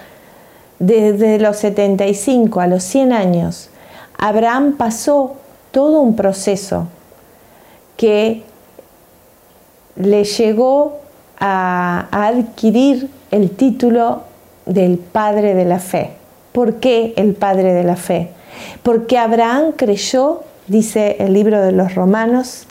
desde 0.80 1.40
los 1.40 1.58
75 1.58 2.60
a 2.62 2.68
los 2.68 2.84
100 2.84 3.14
años, 3.14 3.70
Abraham 4.18 4.76
pasó 4.78 5.36
todo 5.72 6.00
un 6.00 6.16
proceso 6.16 6.88
que 7.98 8.44
le 9.96 10.24
llegó 10.24 11.00
a, 11.40 12.08
adquirir 12.12 13.10
el 13.32 13.52
título 13.52 14.24
del 14.66 14.98
Padre 14.98 15.54
de 15.54 15.66
la 15.66 15.80
Fe. 15.80 16.12
¿Por 16.52 16.76
qué 16.76 17.14
el 17.18 17.34
Padre 17.34 17.74
de 17.74 17.84
la 17.84 17.96
Fe? 17.96 18.30
Porque 18.82 19.18
Abraham 19.18 19.74
creyó, 19.76 20.44
dice 20.68 21.18
el 21.20 21.34
libro 21.34 21.62
de 21.62 21.72
los 21.72 21.96
Romanos, 21.96 22.68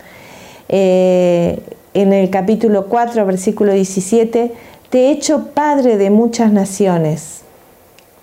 eh, 0.69 1.61
en 1.95 2.13
el 2.13 2.31
capítulo 2.31 2.87
4, 2.87 3.27
versículo 3.27 3.73
17, 3.73 4.53
te 4.89 5.07
he 5.07 5.11
hecho 5.11 5.49
padre 5.55 5.97
de 5.97 6.11
muchas 6.11 6.53
naciones, 6.53 7.43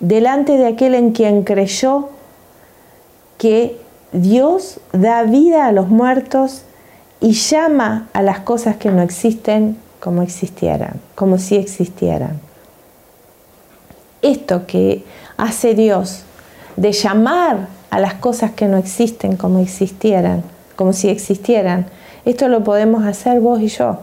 delante 0.00 0.56
de 0.56 0.66
aquel 0.66 0.94
en 0.94 1.12
quien 1.12 1.42
creyó 1.44 2.08
que 3.38 3.76
Dios 4.12 4.80
da 4.92 5.22
vida 5.22 5.66
a 5.66 5.72
los 5.72 5.88
muertos 5.88 6.64
y 7.20 7.32
llama 7.32 8.08
a 8.12 8.22
las 8.22 8.40
cosas 8.40 8.76
que 8.76 8.90
no 8.90 9.02
existen 9.02 9.76
como 10.00 10.22
existieran, 10.22 11.00
como 11.14 11.38
si 11.38 11.56
existieran. 11.56 12.40
Esto 14.22 14.66
que 14.66 15.04
hace 15.36 15.74
Dios 15.74 16.22
de 16.76 16.92
llamar 16.92 17.68
a 17.90 18.00
las 18.00 18.14
cosas 18.14 18.52
que 18.52 18.66
no 18.66 18.78
existen 18.78 19.36
como 19.36 19.58
existieran, 19.58 20.42
como 20.76 20.92
si 20.92 21.08
existieran, 21.08 21.86
esto 22.24 22.48
lo 22.48 22.64
podemos 22.64 23.04
hacer 23.04 23.40
vos 23.40 23.60
y 23.60 23.68
yo. 23.68 23.98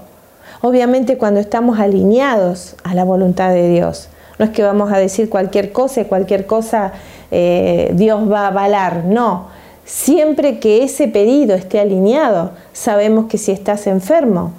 Obviamente 0.62 1.18
cuando 1.18 1.40
estamos 1.40 1.80
alineados 1.80 2.76
a 2.84 2.94
la 2.94 3.04
voluntad 3.04 3.52
de 3.54 3.70
Dios. 3.70 4.10
No 4.40 4.46
es 4.46 4.52
que 4.52 4.64
vamos 4.64 4.92
a 4.92 4.98
decir 4.98 5.30
cualquier 5.30 5.72
cosa 5.72 6.02
y 6.02 6.06
cualquier 6.06 6.46
cosa 6.46 6.94
eh, 7.32 7.92
Dios 7.96 8.32
va 8.32 8.42
a 8.42 8.48
avalar, 8.48 9.06
no. 9.06 9.48
Siempre 9.88 10.60
que 10.60 10.84
ese 10.84 11.08
pedido 11.08 11.56
esté 11.56 11.80
alineado, 11.80 12.52
sabemos 12.74 13.28
que 13.28 13.38
si 13.38 13.54
estás 13.54 13.88
enfermo, 13.88 14.52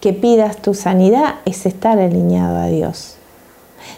que 0.00 0.12
pidas 0.12 0.56
tu 0.58 0.72
sanidad 0.72 1.34
es 1.46 1.66
estar 1.66 1.98
alineado 1.98 2.58
a 2.58 2.68
Dios. 2.68 3.16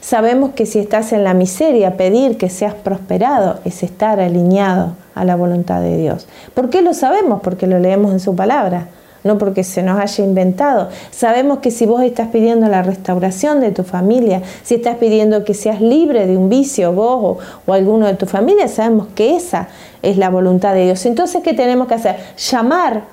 Sabemos 0.00 0.52
que 0.54 0.64
si 0.64 0.78
estás 0.78 1.12
en 1.12 1.22
la 1.22 1.34
miseria, 1.34 1.98
pedir 1.98 2.38
que 2.38 2.48
seas 2.48 2.72
prosperado 2.72 3.60
es 3.66 3.82
estar 3.82 4.20
alineado 4.20 4.94
a 5.14 5.26
la 5.26 5.36
voluntad 5.36 5.82
de 5.82 5.98
Dios. 5.98 6.26
¿Por 6.54 6.70
qué 6.70 6.80
lo 6.80 6.94
sabemos? 6.94 7.42
Porque 7.42 7.66
lo 7.66 7.78
leemos 7.78 8.10
en 8.12 8.20
su 8.20 8.34
palabra, 8.34 8.88
no 9.24 9.38
porque 9.38 9.64
se 9.64 9.82
nos 9.82 9.98
haya 9.98 10.22
inventado. 10.22 10.90
Sabemos 11.10 11.58
que 11.58 11.70
si 11.70 11.86
vos 11.86 12.02
estás 12.02 12.28
pidiendo 12.28 12.68
la 12.68 12.82
restauración 12.82 13.60
de 13.60 13.72
tu 13.72 13.82
familia, 13.82 14.42
si 14.62 14.76
estás 14.76 14.96
pidiendo 14.98 15.44
que 15.44 15.54
seas 15.54 15.80
libre 15.80 16.26
de 16.26 16.36
un 16.36 16.50
vicio, 16.50 16.92
vos 16.92 17.38
o, 17.66 17.72
alguno 17.72 18.06
de 18.06 18.14
tu 18.14 18.26
familia, 18.26 18.68
sabemos 18.68 19.08
que 19.14 19.34
esa 19.34 19.68
es 20.02 20.18
la 20.18 20.28
voluntad 20.28 20.74
de 20.74 20.84
Dios. 20.84 21.04
Entonces, 21.06 21.42
¿qué 21.42 21.54
tenemos 21.54 21.88
que 21.88 21.94
hacer? 21.94 22.16
Llamar 22.36 23.04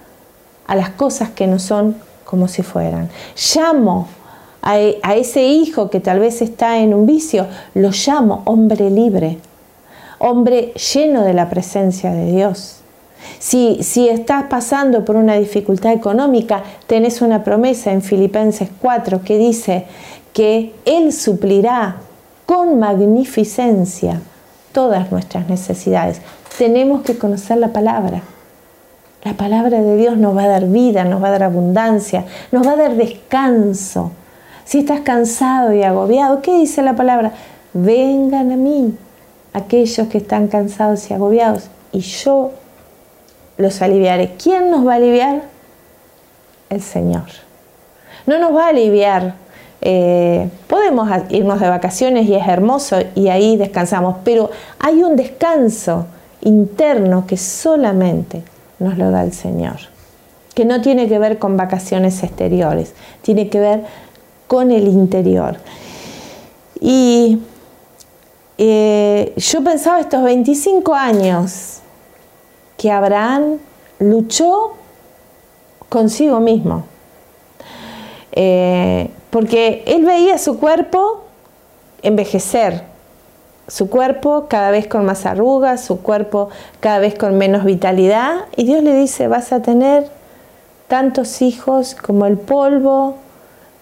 a 0.68 0.76
las 0.76 0.90
cosas 0.90 1.30
que 1.30 1.48
no 1.48 1.58
son 1.58 1.96
como 2.26 2.48
si 2.48 2.62
fueran. 2.62 3.10
Llamo 3.56 4.08
a, 4.62 4.74
a, 5.02 5.16
ese 5.16 5.44
hijo 5.44 5.90
que 5.90 6.02
tal 6.02 6.20
vez 6.20 6.42
está 6.42 6.80
en 6.80 6.94
un 6.94 7.06
vicio, 7.06 7.48
lo 7.74 7.90
llamo 7.92 8.42
hombre 8.46 8.90
libre, 8.90 9.40
hombre 10.20 10.74
lleno 10.94 11.24
de 11.24 11.34
la 11.34 11.50
presencia 11.50 12.12
de 12.12 12.32
Dios. 12.32 12.81
Si, 13.40 13.80
estás 14.10 14.44
pasando 14.50 15.04
por 15.06 15.16
una 15.16 15.36
dificultad 15.36 15.94
económica, 15.94 16.64
tenés 16.88 17.22
una 17.22 17.44
promesa 17.44 17.92
en 17.92 18.02
Filipenses 18.02 18.70
4 18.82 19.22
que 19.24 19.38
dice 19.38 19.86
que 20.34 20.74
Él 20.86 21.12
suplirá 21.12 21.98
con 22.46 22.80
magnificencia 22.80 24.22
todas 24.72 25.12
nuestras 25.12 25.50
necesidades. 25.50 26.22
Tenemos 26.58 27.02
que 27.02 27.18
conocer 27.18 27.58
la 27.58 27.70
palabra. 27.70 28.22
La 29.24 29.34
palabra 29.34 29.82
de 29.82 29.98
Dios 29.98 30.18
nos 30.18 30.36
va 30.36 30.44
a 30.44 30.48
dar 30.48 30.66
vida, 30.68 31.04
nos 31.04 31.22
va 31.22 31.28
a 31.28 31.32
dar 31.32 31.44
abundancia, 31.44 32.26
nos 32.52 32.66
va 32.66 32.72
a 32.72 32.78
dar 32.78 32.96
descanso. 32.96 34.12
Si 34.66 34.80
estás 34.80 35.02
cansado 35.02 35.74
y 35.74 35.84
agobiado, 35.84 36.42
¿qué 36.42 36.58
dice 36.58 36.82
la 36.82 36.96
palabra? 36.96 37.34
Vengan 37.74 38.52
a 38.52 38.56
mí 38.56 38.96
aquellos 39.54 40.08
que 40.08 40.18
están 40.18 40.48
cansados 40.48 41.10
y 41.10 41.14
agobiados 41.14 41.70
y 41.92 42.00
yo 42.00 42.52
los 43.62 43.82
aliviaré. 43.82 44.36
¿Quién 44.42 44.72
nos 44.72 44.86
va 44.86 44.94
a 44.94 44.96
aliviar? 44.96 45.42
El 46.70 46.82
Señor. 46.82 47.26
No 48.26 48.38
nos 48.40 48.56
va 48.56 48.66
a 48.66 48.70
aliviar. 48.70 49.36
Eh, 49.82 50.50
podemos 50.68 51.10
irnos 51.30 51.60
de 51.60 51.70
vacaciones 51.70 52.28
y 52.28 52.36
es 52.36 52.48
hermoso 52.48 53.00
y 53.16 53.30
ahí 53.30 53.58
descansamos, 53.58 54.18
pero 54.24 54.52
hay 54.80 55.02
un 55.02 55.16
descanso 55.16 56.06
interno 56.42 57.26
que 57.26 57.38
solamente 57.38 58.44
nos 58.78 58.98
lo 58.98 59.10
da 59.10 59.24
el 59.24 59.34
Señor, 59.34 59.78
que 60.54 60.66
no 60.66 60.82
tiene 60.82 61.08
que 61.08 61.18
ver 61.18 61.40
con 61.40 61.58
vacaciones 61.58 62.22
exteriores, 62.24 62.94
tiene 63.24 63.50
que 63.50 63.60
ver 63.60 63.84
con 64.48 64.70
el 64.70 64.88
interior. 64.88 65.58
Y 66.80 67.40
eh, 68.58 69.34
yo 69.38 69.64
pensaba 69.64 70.00
estos 70.00 70.24
25 70.24 70.94
años 70.94 71.80
que 72.82 72.90
Abraham 72.90 73.60
luchó 74.00 74.72
consigo 75.88 76.40
mismo, 76.40 76.86
eh, 78.32 79.12
porque 79.30 79.84
él 79.86 80.04
veía 80.04 80.40
su 80.40 80.60
cuerpo 80.60 81.22
envejecer, 82.02 82.82
su 83.68 83.88
cuerpo 83.88 84.48
cada 84.50 84.72
vez 84.72 84.88
con 84.88 85.06
más 85.06 85.28
arrugas, 85.28 85.82
su 85.86 86.02
cuerpo 86.02 86.50
cada 86.80 86.98
vez 86.98 87.14
con 87.14 87.38
menos 87.38 87.66
vitalidad. 87.66 88.46
Y 88.56 88.64
Dios 88.64 88.82
le 88.82 88.96
dice, 88.96 89.28
vas 89.28 89.54
a 89.54 89.62
tener 89.62 90.10
tantos 90.88 91.44
hijos 91.44 91.94
como 91.94 92.26
el 92.26 92.40
polvo 92.40 93.18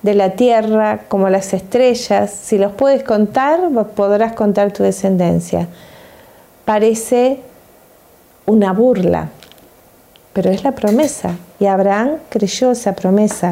de 0.01 0.13
la 0.13 0.31
tierra, 0.31 1.05
como 1.07 1.29
las 1.29 1.53
estrellas. 1.53 2.31
Si 2.31 2.57
los 2.57 2.73
puedes 2.73 3.05
contar, 3.05 3.61
podrás 3.95 4.33
contar 4.33 4.73
tu 4.73 4.83
descendencia. 4.83 5.69
Parece 6.65 7.39
una 8.49 8.73
burla, 8.73 9.29
pero 10.33 10.49
es 10.49 10.63
la 10.63 10.71
promesa. 10.71 11.35
Y 11.59 11.67
Abraham 11.67 12.17
creyó 12.29 12.71
esa 12.71 12.95
promesa. 12.95 13.51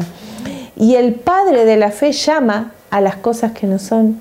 Y 0.76 0.96
el 0.96 1.14
padre 1.14 1.64
de 1.64 1.76
la 1.76 1.90
fe 1.90 2.12
llama 2.12 2.72
a 2.90 3.00
las 3.00 3.16
cosas 3.16 3.52
que 3.52 3.66
no 3.66 3.78
son 3.78 4.20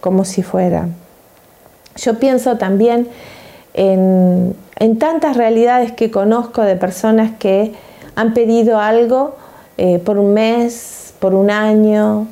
como 0.00 0.24
si 0.24 0.42
fueran. 0.42 0.94
Yo 1.96 2.18
pienso 2.18 2.56
también 2.56 3.08
en, 3.74 4.56
tantas 4.98 5.36
realidades 5.36 5.92
que 5.92 6.10
conozco 6.10 6.62
de 6.62 6.76
personas 6.76 7.32
que 7.38 7.72
han 8.16 8.32
pedido 8.32 8.78
algo 8.78 9.36
eh, 9.76 9.98
por 9.98 10.18
un 10.18 10.32
mes, 10.32 11.14
por 11.18 11.34
un 11.34 11.50
año, 11.50 12.26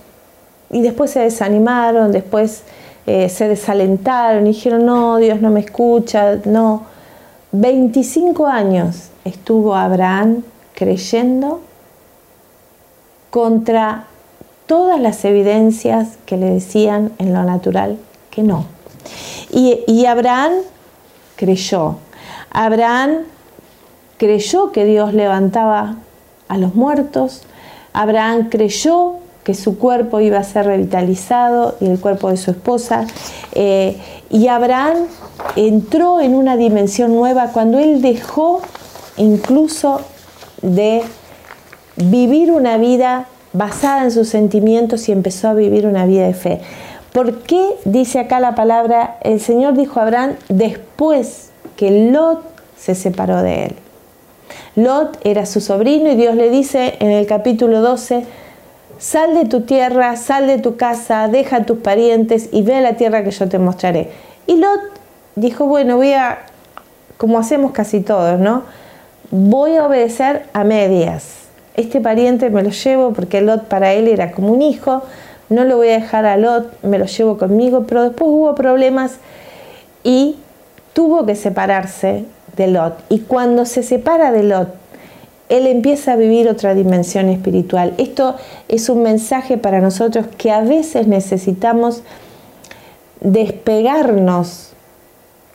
y 0.71 0.81
después 0.81 1.11
se 1.11 1.21
desanimaron, 1.21 2.13
después 2.13 2.63
eh, 3.07 3.29
se 3.29 3.49
desalentaron 3.49 4.47
y 4.47 4.51
dijeron, 4.51 4.87
no, 4.87 5.19
Dios 5.19 5.41
no 5.41 5.51
me 5.51 5.61
escucha, 5.61 6.37
no. 6.45 6.92
25 7.53 8.47
años 8.47 9.11
estuvo 9.27 9.75
Abraham 9.75 10.43
creyendo 10.75 11.61
contra 13.29 14.07
todas 14.67 14.99
las 14.99 15.25
evidencias 15.27 16.17
que 16.25 16.39
le 16.39 16.49
decían 16.49 17.13
en 17.19 17.35
lo 17.35 17.45
natural 17.45 17.99
que 18.31 18.43
no. 18.43 18.65
Y, 19.51 20.07
Abraham 20.07 20.53
creyó. 21.37 21.97
Abraham 22.51 23.25
creyó 24.17 24.73
que 24.73 24.87
Dios 24.87 25.13
levantaba 25.13 25.97
a 26.49 26.57
los 26.57 26.75
muertos. 26.75 27.43
Abraham 27.93 28.49
creyó 28.49 29.17
que 29.45 29.55
su 29.55 29.79
cuerpo 29.79 30.21
iba 30.21 30.39
a 30.39 30.45
ser 30.45 30.67
revitalizado 30.67 31.77
y 31.81 31.87
el 31.87 31.99
cuerpo 31.99 32.31
de 32.31 32.37
su 32.37 32.53
esposa. 32.53 33.07
Eh, 33.53 33.97
y 34.31 34.49
Abraham 34.49 35.07
entró 35.57 36.21
en 36.21 36.35
una 36.35 36.57
dimensión 36.57 37.15
nueva 37.15 37.51
cuando 37.53 37.79
él 37.79 38.03
dejó 38.03 38.61
incluso 39.17 40.01
de 40.63 41.03
vivir 41.97 42.51
una 42.53 42.79
vida 42.79 43.27
basada 43.53 44.05
en 44.05 44.11
sus 44.11 44.29
sentimientos 44.29 45.09
y 45.09 45.13
empezó 45.13 45.49
a 45.49 45.55
vivir 45.55 45.87
una 45.87 46.07
vida 46.07 46.27
de 46.27 46.35
fe. 46.35 46.61
¿Por 47.13 47.41
qué 47.43 47.77
dice 47.85 48.21
acá 48.21 48.41
la 48.41 48.55
palabra, 48.55 49.19
el 49.21 49.41
Señor 49.41 49.75
dijo 49.75 50.01
a 50.01 50.05
Abraham 50.05 50.37
después 50.49 51.51
que 51.77 52.11
Lot 52.11 52.43
se 52.79 52.95
separó 52.95 53.43
de 53.43 53.67
él? 53.67 53.77
Lot 54.77 55.19
era 55.25 55.45
su 55.45 55.61
sobrino 55.61 56.11
y 56.11 56.15
Dios 56.15 56.35
le 56.35 56.49
dice 56.49 56.95
en 57.01 57.11
el 57.11 57.27
capítulo 57.27 57.83
12, 57.83 58.25
sal 58.99 59.35
de 59.35 59.47
tu 59.47 59.63
tierra, 59.63 60.17
sal 60.17 60.47
de 60.47 60.59
tu 60.59 60.77
casa, 60.77 61.29
deja 61.29 61.57
a 61.57 61.65
tus 61.65 61.79
parientes 61.79 62.49
y 62.53 62.63
ve 62.63 62.77
a 62.77 62.81
la 62.81 62.95
tierra 62.95 63.25
que 63.25 63.31
yo 63.31 63.49
te 63.49 63.59
mostraré. 63.59 64.11
Y 64.47 64.57
Lot 64.57 64.81
dijo, 65.37 65.67
bueno, 65.67 65.97
voy 65.97 66.13
a, 66.13 66.41
como 67.17 67.39
hacemos 67.39 67.73
casi 67.73 68.01
todos, 68.01 68.39
¿no? 68.39 68.63
Voy 69.31 69.77
a 69.77 69.87
obedecer 69.87 70.47
a 70.53 70.65
medias. 70.65 71.43
Este 71.75 72.01
pariente 72.01 72.51
me 72.51 72.63
lo 72.63 72.71
llevo 72.71 73.13
porque 73.13 73.41
Lot 73.41 73.65
para 73.65 73.93
él 73.93 74.09
era 74.09 74.33
como 74.33 74.53
un 74.53 74.63
hijo, 74.63 75.03
no 75.49 75.65
lo 75.65 75.77
voy 75.77 75.89
a 75.89 75.95
dejar 76.01 76.27
a 76.27 76.37
Lot, 76.37 76.83
me 76.83 76.99
lo 76.99 77.07
llevo 77.07 77.39
conmigo, 77.39 77.85
pero 77.87 78.03
después 78.03 78.31
hubo 78.31 78.55
problemas 78.55 79.17
y 80.05 80.37
tuvo 80.93 81.25
que 81.25 81.35
separarse 81.35 82.25
de 82.57 82.67
Lot. 82.67 82.99
Y 83.09 83.21
cuando 83.21 83.65
se 83.65 83.83
separa 83.83 84.33
de 84.33 84.43
Lot, 84.43 84.82
él 85.53 85.67
empieza 85.67 86.15
a 86.15 86.17
vivir 86.17 86.49
otra 86.49 86.75
dimensión 86.75 87.29
espiritual. 87.29 87.93
Esto 87.99 88.37
es 88.69 88.89
un 88.89 89.03
mensaje 89.03 89.59
para 89.59 89.81
nosotros 89.81 90.25
que 90.39 90.51
a 90.51 90.63
veces 90.63 91.07
necesitamos 91.07 92.03
despegarnos 93.21 94.71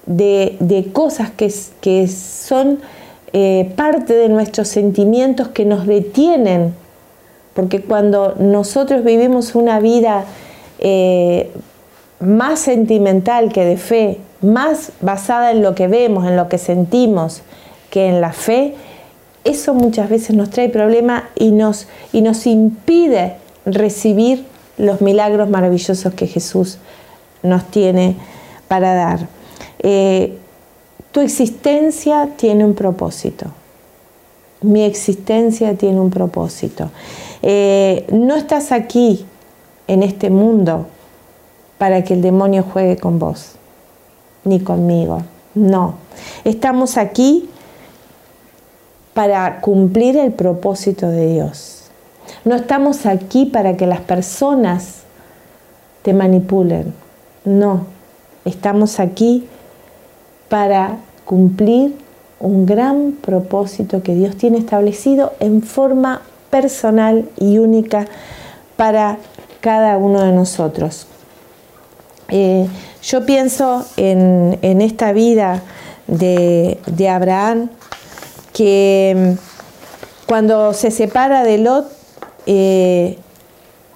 de, 0.05 0.89
cosas 0.93 1.31
que, 1.31 1.51
que 1.81 2.07
son 2.07 2.79
eh, 3.33 3.73
parte 3.75 4.13
de 4.13 4.29
nuestros 4.29 4.67
sentimientos 4.67 5.47
que 5.47 5.65
nos 5.65 5.87
detienen, 5.87 6.75
porque 7.55 7.81
cuando 7.81 8.35
nosotros 8.37 9.03
vivimos 9.03 9.55
una 9.55 9.79
vida 9.79 10.25
eh, 10.77 11.49
más 12.19 12.59
sentimental 12.59 13.51
que 13.51 13.65
de 13.65 13.77
fe, 13.77 14.19
más 14.41 14.91
basada 15.01 15.49
en 15.49 15.63
lo 15.63 15.73
que 15.73 15.87
vemos, 15.87 16.27
en 16.27 16.37
lo 16.37 16.49
que 16.49 16.59
sentimos, 16.59 17.41
que 17.89 18.07
en 18.09 18.21
la 18.21 18.31
fe, 18.31 18.75
eso 19.47 19.73
muchas 19.73 20.09
veces 20.09 20.35
nos 20.35 20.49
trae 20.49 20.69
problemas 20.69 21.23
y 21.35 21.51
nos, 21.51 21.87
y 22.13 22.21
nos 22.21 22.45
impide 22.45 23.35
recibir 23.65 24.45
los 24.77 25.01
milagros 25.01 25.49
maravillosos 25.49 26.13
que 26.13 26.27
Jesús 26.27 26.77
nos 27.43 27.65
tiene 27.65 28.15
para 28.67 28.93
dar. 28.93 29.27
Eh, 29.79 30.37
tu 31.11 31.21
existencia 31.21 32.29
tiene 32.35 32.63
un 32.65 32.73
propósito. 32.73 33.47
Mi 34.61 34.83
existencia 34.83 35.75
tiene 35.75 35.99
un 35.99 36.09
propósito. 36.09 36.89
Eh, 37.41 38.05
no 38.11 38.35
estás 38.35 38.71
aquí 38.71 39.25
en 39.87 40.03
este 40.03 40.29
mundo 40.29 40.87
para 41.77 42.03
que 42.03 42.13
el 42.13 42.21
demonio 42.21 42.63
juegue 42.63 42.97
con 42.97 43.19
vos, 43.19 43.53
ni 44.43 44.59
conmigo. 44.59 45.23
No. 45.53 45.95
Estamos 46.43 46.97
aquí 46.97 47.49
para 49.17 49.61
cumplir 49.61 50.15
el 50.15 50.31
propósito 50.31 51.09
de 51.09 51.33
Dios. 51.33 51.85
No 52.45 52.53
estamos 52.53 53.07
aquí 53.07 53.47
para 53.47 53.75
que 53.75 53.87
las 53.87 54.01
personas 54.01 54.97
te 56.03 56.13
manipulen. 56.13 56.93
No. 57.43 57.87
Estamos 58.45 58.99
aquí 58.99 59.47
para 60.49 60.97
cumplir 61.25 61.95
un 62.39 62.67
gran 62.67 63.13
propósito 63.13 64.03
que 64.03 64.13
Dios 64.13 64.37
tiene 64.37 64.59
establecido 64.59 65.33
en 65.39 65.63
forma 65.63 66.21
personal 66.51 67.27
y 67.39 67.57
única 67.57 68.05
para 68.75 69.17
cada 69.61 69.97
uno 69.97 70.21
de 70.21 70.31
nosotros. 70.31 71.07
Eh, 72.29 72.67
yo 73.01 73.25
pienso 73.25 73.83
en, 73.97 74.59
esta 74.61 75.11
vida 75.11 75.63
de, 76.05 77.09
Abraham 77.09 77.71
que 78.57 79.13
mm, 79.15 80.27
cuando 80.27 80.73
se 80.73 80.89
separa 80.89 81.43
de 81.43 81.59
Lot, 81.59 81.85
eh, 82.47 83.19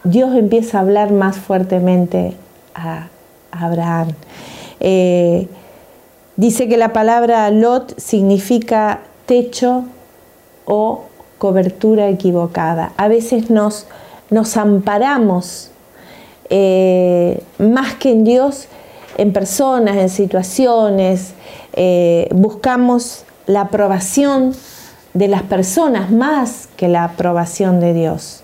Dios 0.03 0.35
empieza 0.35 0.77
a 0.77 0.81
hablar 0.81 1.11
más 1.11 1.37
fuertemente 1.37 2.35
a, 2.75 3.07
Abraham. 3.51 4.09
Eh, 4.79 5.47
Dice 6.37 6.67
que 6.67 6.77
la 6.77 6.91
palabra 6.93 7.51
Lot 7.51 7.99
significa 7.99 9.01
techo 9.27 9.83
o 10.65 11.03
cobertura 11.37 12.09
equivocada. 12.09 12.93
A 12.97 13.09
veces 13.09 13.51
nos, 13.51 13.85
nos 14.31 14.57
amparamos 14.57 15.69
eh, 16.49 17.43
más 17.59 17.93
que 17.95 18.11
en 18.11 18.23
Dios, 18.23 18.69
en 19.17 19.33
personas, 19.33 19.97
en 19.97 20.09
situaciones, 20.09 21.33
buscamos 22.31 23.25
la 23.47 23.61
aprobación 23.61 24.53
de 25.13 25.27
las 25.27 25.43
personas 25.43 26.11
más 26.11 26.69
que 26.77 26.87
la 26.87 27.03
aprobación 27.03 27.79
de 27.79 27.93
Dios. 27.93 28.43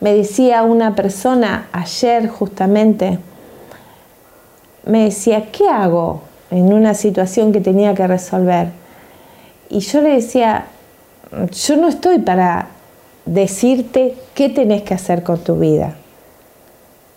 Me 0.00 0.14
decía 0.14 0.62
una 0.62 0.94
persona 0.94 1.68
ayer 1.72 2.28
justamente, 2.28 3.18
me 4.84 5.04
decía, 5.04 5.50
¿qué 5.50 5.68
hago? 5.68 6.22
en 6.50 6.72
una 6.72 6.94
situación 6.94 7.52
que 7.52 7.60
tenía 7.60 7.94
que 7.94 8.06
resolver. 8.06 8.68
Y 9.68 9.80
yo 9.80 10.00
le 10.00 10.10
decía, 10.10 10.66
yo 11.50 11.76
no 11.76 11.88
estoy 11.88 12.18
para 12.20 12.68
decirte 13.26 14.14
qué 14.34 14.48
tenés 14.48 14.82
que 14.82 14.94
hacer 14.94 15.22
con 15.22 15.38
tu 15.38 15.58
vida. 15.58 15.94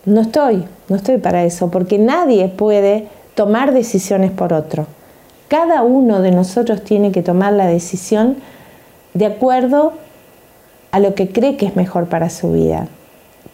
No 0.06 0.22
estoy, 0.22 0.66
no 0.90 0.96
estoy 0.96 1.18
para 1.18 1.44
eso, 1.44 1.70
porque 1.72 1.98
nadie 1.98 2.48
puede 2.50 3.08
tomar 3.36 3.74
decisiones 3.74 4.32
por 4.32 4.52
otro. 4.52 4.88
Cada 5.52 5.84
uno 5.84 6.22
de 6.22 6.32
nosotros 6.32 6.82
tiene 6.82 7.12
que 7.12 7.24
tomar 7.24 7.52
la 7.52 7.68
decisión 7.68 8.38
de 9.14 9.26
acuerdo 9.26 9.92
a 10.92 11.02
lo 11.02 11.14
que 11.14 11.28
cree 11.28 11.58
que 11.58 11.66
es 11.66 11.76
mejor 11.76 12.08
para 12.08 12.30
su 12.30 12.54
vida. 12.54 12.88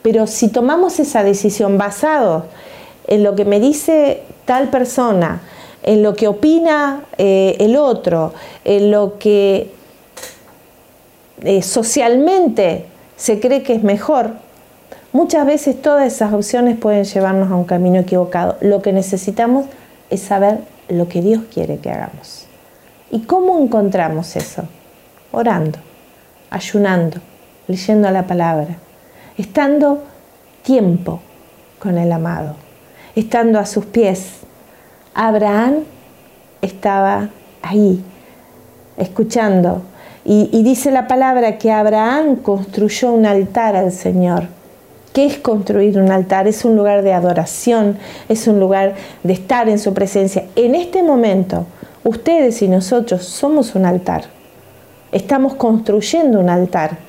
Pero 0.03 0.27
si 0.27 0.49
tomamos 0.49 0.99
esa 0.99 1.23
decisión 1.23 1.79
basado 1.79 2.45
en 3.07 3.23
lo 3.23 3.33
que 3.33 3.45
me 3.45 3.59
dice 3.59 4.21
tal 4.45 4.67
persona, 4.67 5.41
en 5.81 6.03
lo 6.03 6.13
que 6.13 6.27
opina 6.27 7.01
eh, 7.17 7.55
el 7.61 7.75
otro, 7.75 8.31
en 8.63 8.91
lo 8.91 9.17
que 9.17 9.71
eh, 11.41 11.63
socialmente 11.63 12.85
se 13.15 13.39
cree 13.39 13.63
que 13.63 13.73
es 13.73 13.81
mejor, 13.81 14.33
muchas 15.13 15.47
veces 15.47 15.81
todas 15.81 16.05
esas 16.13 16.31
opciones 16.31 16.77
pueden 16.77 17.05
llevarnos 17.05 17.49
a 17.49 17.55
un 17.55 17.65
camino 17.65 17.99
equivocado. 17.99 18.55
Lo 18.61 18.83
que 18.83 18.93
necesitamos 18.93 19.65
es 20.11 20.21
saber 20.21 20.59
lo 20.89 21.07
que 21.07 21.21
Dios 21.21 21.43
quiere 21.53 21.77
que 21.77 21.89
hagamos. 21.89 22.45
¿Y 23.11 23.21
cómo 23.21 23.59
encontramos 23.59 24.35
eso? 24.35 24.63
Orando, 25.31 25.79
ayunando, 26.49 27.17
leyendo 27.67 28.09
la 28.11 28.27
palabra, 28.27 28.77
estando 29.37 30.03
tiempo 30.63 31.21
con 31.79 31.97
el 31.97 32.11
amado, 32.11 32.55
estando 33.15 33.59
a 33.59 33.65
sus 33.65 33.85
pies, 33.85 34.39
Abraham 35.13 35.83
estaba 36.61 37.29
ahí, 37.61 38.03
escuchando. 38.97 39.81
Y, 40.25 40.61
dice 40.61 40.91
la 40.91 41.07
palabra 41.07 41.57
que 41.57 41.71
Abraham 41.71 42.37
construyó 42.37 43.13
un 43.13 43.25
altar 43.25 43.77
al 43.77 43.93
Señor. 43.93 44.47
¿Qué 45.17 45.25
es 45.25 45.39
construir 45.39 45.97
un 45.97 46.11
altar? 46.11 46.47
Es 46.47 46.63
un 46.63 46.75
lugar 46.75 47.01
de 47.01 47.11
adoración, 47.11 47.97
es 48.29 48.47
un 48.47 48.59
lugar 48.59 48.93
de 49.23 49.33
estar 49.33 49.67
en 49.67 49.79
su 49.79 49.91
presencia. 49.95 50.45
En 50.55 50.75
este 50.75 51.01
momento, 51.01 51.65
ustedes 52.03 52.61
y 52.61 52.67
nosotros 52.67 53.23
somos 53.23 53.73
un 53.73 53.87
altar. 53.87 54.25
Estamos 55.11 55.55
construyendo 55.55 56.39
un 56.39 56.51
altar 56.51 56.99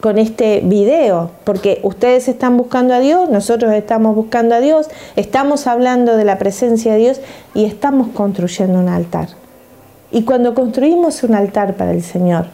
con 0.00 0.18
este 0.18 0.60
video, 0.64 1.30
porque 1.44 1.78
ustedes 1.84 2.26
están 2.26 2.56
buscando 2.56 2.94
a 2.94 2.98
Dios, 2.98 3.30
nosotros 3.30 3.72
estamos 3.74 4.16
buscando 4.16 4.56
a 4.56 4.60
Dios, 4.60 4.88
estamos 5.14 5.68
hablando 5.68 6.16
de 6.16 6.24
la 6.24 6.38
presencia 6.38 6.94
de 6.94 6.98
Dios 6.98 7.20
y 7.54 7.66
estamos 7.66 8.08
construyendo 8.08 8.80
un 8.80 8.88
altar. 8.88 9.28
Y 10.10 10.24
cuando 10.24 10.54
construimos 10.54 11.22
un 11.22 11.36
altar 11.36 11.74
para 11.74 11.92
el 11.92 12.02
Señor, 12.02 12.46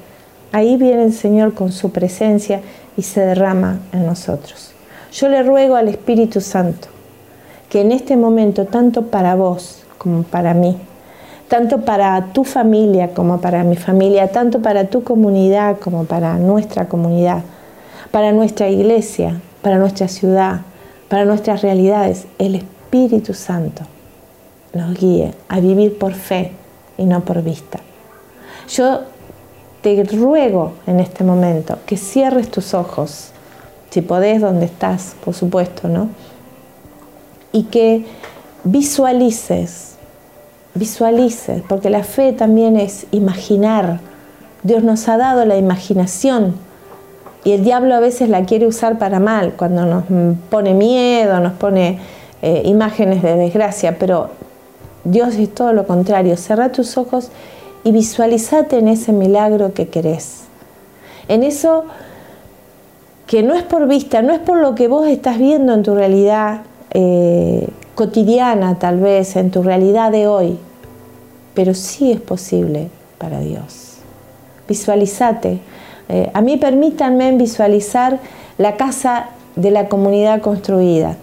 ahí 0.52 0.76
viene 0.76 1.04
el 1.04 1.14
Señor 1.14 1.54
con 1.54 1.72
su 1.72 1.92
presencia 1.92 2.60
y 2.94 3.04
se 3.04 3.22
derrama 3.22 3.80
en 3.94 4.04
nosotros. 4.04 4.67
Yo 5.12 5.28
le 5.28 5.42
ruego 5.42 5.76
al 5.76 5.88
Espíritu 5.88 6.40
Santo 6.40 6.88
que 7.68 7.80
en 7.80 7.92
este 7.92 8.16
momento, 8.16 8.64
tanto 8.66 9.06
para 9.06 9.34
vos 9.34 9.84
como 9.98 10.22
para 10.22 10.54
mí, 10.54 10.76
tanto 11.48 11.80
para 11.80 12.32
tu 12.32 12.44
familia 12.44 13.14
como 13.14 13.40
para 13.40 13.64
mi 13.64 13.76
familia, 13.76 14.28
tanto 14.28 14.60
para 14.60 14.84
tu 14.88 15.02
comunidad 15.02 15.78
como 15.78 16.04
para 16.04 16.36
nuestra 16.38 16.88
comunidad, 16.88 17.42
para 18.10 18.32
nuestra 18.32 18.68
iglesia, 18.68 19.40
para 19.62 19.78
nuestra 19.78 20.08
ciudad, 20.08 20.60
para 21.08 21.24
nuestras 21.24 21.62
realidades. 21.62 22.26
El 22.38 22.54
Espíritu 22.54 23.34
Santo 23.34 23.82
nos 24.74 24.98
guíe 24.98 25.34
a 25.48 25.60
vivir 25.60 25.98
por 25.98 26.14
fe 26.14 26.52
y 26.96 27.04
no 27.04 27.20
por 27.24 27.42
vista. 27.42 27.80
Yo 28.68 29.00
te 29.80 30.04
ruego 30.04 30.72
en 30.86 31.00
este 31.00 31.24
momento 31.24 31.78
que 31.86 31.96
cierres 31.96 32.50
tus 32.50 32.74
ojos, 32.74 33.32
si 33.90 34.02
podés 34.02 34.40
donde 34.40 34.66
estás, 34.66 35.16
por 35.24 35.34
supuesto, 35.34 35.88
¿no? 35.88 36.08
Y 37.52 37.64
que 37.64 38.04
visualices 38.64 39.88
visualice, 40.78 41.62
porque 41.68 41.90
la 41.90 42.04
fe 42.04 42.32
también 42.32 42.76
es 42.76 43.06
imaginar. 43.10 44.00
Dios 44.62 44.82
nos 44.82 45.08
ha 45.08 45.16
dado 45.16 45.44
la 45.44 45.56
imaginación 45.56 46.54
y 47.44 47.52
el 47.52 47.64
diablo 47.64 47.94
a 47.94 48.00
veces 48.00 48.28
la 48.28 48.44
quiere 48.44 48.66
usar 48.66 48.98
para 48.98 49.20
mal, 49.20 49.54
cuando 49.56 49.84
nos 49.86 50.04
pone 50.50 50.74
miedo, 50.74 51.40
nos 51.40 51.52
pone 51.54 51.98
eh, 52.42 52.62
imágenes 52.64 53.22
de 53.22 53.36
desgracia, 53.36 53.98
pero 53.98 54.30
Dios 55.04 55.36
es 55.36 55.54
todo 55.54 55.72
lo 55.72 55.86
contrario. 55.86 56.36
Cerra 56.36 56.70
tus 56.70 56.96
ojos 56.96 57.30
y 57.84 57.92
visualizate 57.92 58.78
en 58.78 58.88
ese 58.88 59.12
milagro 59.12 59.72
que 59.72 59.88
querés. 59.88 60.42
En 61.28 61.42
eso 61.42 61.84
que 63.28 63.42
no 63.42 63.54
es 63.54 63.62
por 63.62 63.86
vista, 63.86 64.22
no 64.22 64.32
es 64.32 64.40
por 64.40 64.56
lo 64.56 64.74
que 64.74 64.88
vos 64.88 65.06
estás 65.06 65.38
viendo 65.38 65.74
en 65.74 65.82
tu 65.82 65.94
realidad 65.94 66.62
eh, 66.92 67.68
cotidiana 67.94 68.78
tal 68.78 69.00
vez, 69.00 69.36
en 69.36 69.50
tu 69.50 69.62
realidad 69.62 70.10
de 70.10 70.26
hoy, 70.26 70.58
pero 71.52 71.74
sí 71.74 72.10
es 72.10 72.22
posible 72.22 72.88
para 73.18 73.40
Dios. 73.40 73.98
Visualizate. 74.66 75.58
Eh, 76.08 76.30
a 76.32 76.40
mí 76.40 76.56
permítanme 76.56 77.36
visualizar 77.36 78.18
la 78.56 78.76
casa 78.76 79.26
de 79.56 79.72
la 79.72 79.88
comunidad 79.88 80.40
construida. 80.40 81.16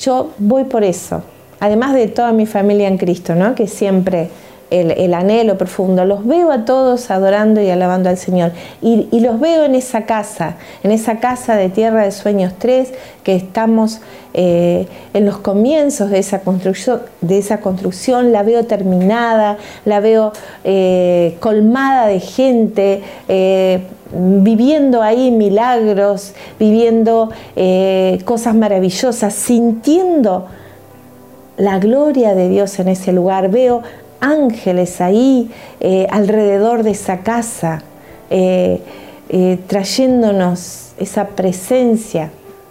Yo 0.00 0.30
voy 0.38 0.64
por 0.64 0.84
eso. 0.84 1.22
además 1.58 1.94
de 1.94 2.08
toda 2.08 2.32
mi 2.32 2.46
familia 2.46 2.86
en 2.86 2.98
Cristo, 2.98 3.34
¿no? 3.34 3.54
que 3.54 3.66
siempre 3.66 4.28
el, 4.70 5.14
anhelo 5.14 5.56
profundo. 5.56 6.04
Los 6.04 6.26
veo 6.26 6.50
a 6.50 6.64
todos 6.64 7.10
adorando 7.10 7.60
y 7.60 7.70
alabando 7.70 8.08
al 8.08 8.18
Señor. 8.18 8.52
Y, 8.82 9.08
los 9.20 9.40
veo 9.40 9.64
en 9.64 9.74
esa 9.74 10.02
casa, 10.06 10.56
en 10.82 10.90
esa 10.90 11.18
casa 11.18 11.56
de 11.56 11.68
Tierra 11.68 12.04
de 12.04 12.12
Sueños 12.12 12.52
3, 12.58 12.92
que 13.22 13.34
estamos 13.34 14.00
eh, 14.34 14.86
en 15.14 15.24
los 15.24 15.38
comienzos 15.38 16.10
de 16.10 16.18
esa, 16.18 16.40
construcción, 16.40 17.02
de 17.20 17.38
esa 17.38 17.60
construcción. 17.60 18.32
La 18.32 18.42
veo 18.42 18.64
terminada, 18.64 19.56
la 19.84 20.00
veo 20.00 20.32
eh, 20.64 21.36
colmada 21.40 22.06
de 22.06 22.20
gente. 22.20 23.02
Eh, 23.28 23.86
viviendo 24.16 25.02
ahí 25.02 25.32
milagros, 25.32 26.34
viviendo 26.56 27.30
cosas 28.24 28.54
maravillosas, 28.54 29.34
sintiendo 29.34 30.46
la 31.56 31.78
gloria 31.78 32.34
de 32.34 32.48
Dios 32.48 32.78
en 32.78 32.88
ese 32.88 33.12
lugar. 33.12 33.50
Veo 33.50 33.82
ángeles 34.20 35.00
ahí 35.00 35.50
eh, 35.80 36.06
alrededor 36.10 36.82
de 36.82 36.90
esa 36.90 37.18
casa, 37.18 37.82
eh, 38.30 38.80
eh, 39.28 39.58
trayéndonos 39.66 40.92
esa 40.98 41.28
presencia 41.28 42.30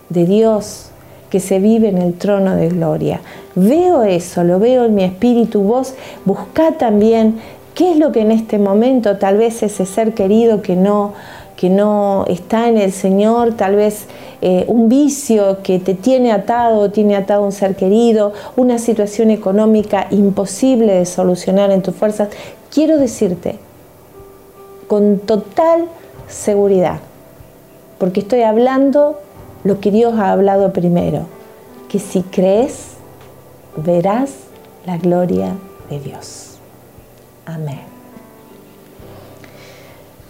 de 0.10 0.25
Dios 0.25 0.89
que 1.29 1.39
se 1.39 1.60
vive 1.60 1.89
en 1.89 1.97
el 1.97 2.13
trono 2.13 2.56
de 2.56 2.69
gloria. 2.69 3.21
Veo 3.56 4.03
eso, 4.03 4.43
lo 4.43 4.60
veo 4.60 4.86
en 4.86 4.95
mi 4.95 5.03
espíritu. 5.03 5.62
Vos 5.62 5.95
buscá 6.25 6.73
también 6.73 7.39
qué 7.73 7.91
es 7.91 7.97
lo 7.97 8.12
que 8.12 8.21
en 8.21 8.32
este 8.32 8.60
momento 8.60 9.17
tal 9.17 9.38
vez 9.38 9.63
ese 9.63 9.86
ser 9.86 10.13
querido 10.13 10.62
que 10.62 10.75
no 10.75 11.13
que 11.55 11.69
no 11.69 12.25
está 12.27 12.67
en 12.67 12.77
el 12.77 12.91
Señor, 12.91 13.53
tal 13.53 13.75
vez 13.75 14.05
eh, 14.41 14.65
un 14.67 14.89
vicio 14.89 15.59
que 15.63 15.79
te 15.79 15.93
tiene 15.93 16.31
atado, 16.31 16.91
tiene 16.91 17.15
atado 17.15 17.43
un 17.43 17.51
ser 17.51 17.75
querido, 17.75 18.33
una 18.55 18.79
situación 18.79 19.29
económica 19.29 20.07
imposible 20.11 20.93
de 20.93 21.05
solucionar 21.05 21.71
en 21.71 21.81
tus 21.81 21.95
fuerzas, 21.95 22.29
quiero 22.71 22.97
decirte 22.97 23.59
con 24.87 25.19
total 25.19 25.85
seguridad, 26.27 26.99
porque 27.99 28.21
estoy 28.21 28.41
hablando 28.41 29.19
lo 29.63 29.79
que 29.79 29.91
Dios 29.91 30.13
ha 30.17 30.31
hablado 30.31 30.73
primero, 30.73 31.25
que 31.87 31.99
si 31.99 32.21
crees, 32.23 32.93
verás 33.77 34.31
la 34.85 34.97
gloria 34.97 35.53
de 35.89 35.99
Dios. 35.99 36.57
Amén. 37.45 37.92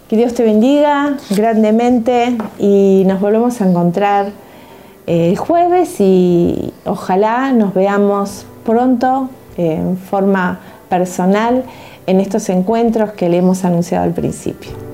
Que 0.08 0.16
Dios 0.16 0.34
te 0.34 0.42
bendiga 0.42 1.16
grandemente 1.30 2.36
y 2.58 3.04
nos 3.06 3.20
volvemos 3.20 3.60
a 3.60 3.68
encontrar 3.68 4.32
eh, 5.06 5.30
el 5.30 5.38
jueves 5.38 5.98
y 5.98 6.72
ojalá 6.84 7.52
nos 7.52 7.72
veamos 7.72 8.46
pronto 8.66 9.30
en 9.56 9.96
forma 9.96 10.60
personal 10.90 11.64
en 12.06 12.20
estos 12.20 12.50
encuentros 12.50 13.12
que 13.12 13.30
le 13.30 13.38
hemos 13.38 13.64
anunciado 13.64 14.04
al 14.04 14.12
principio. 14.12 14.93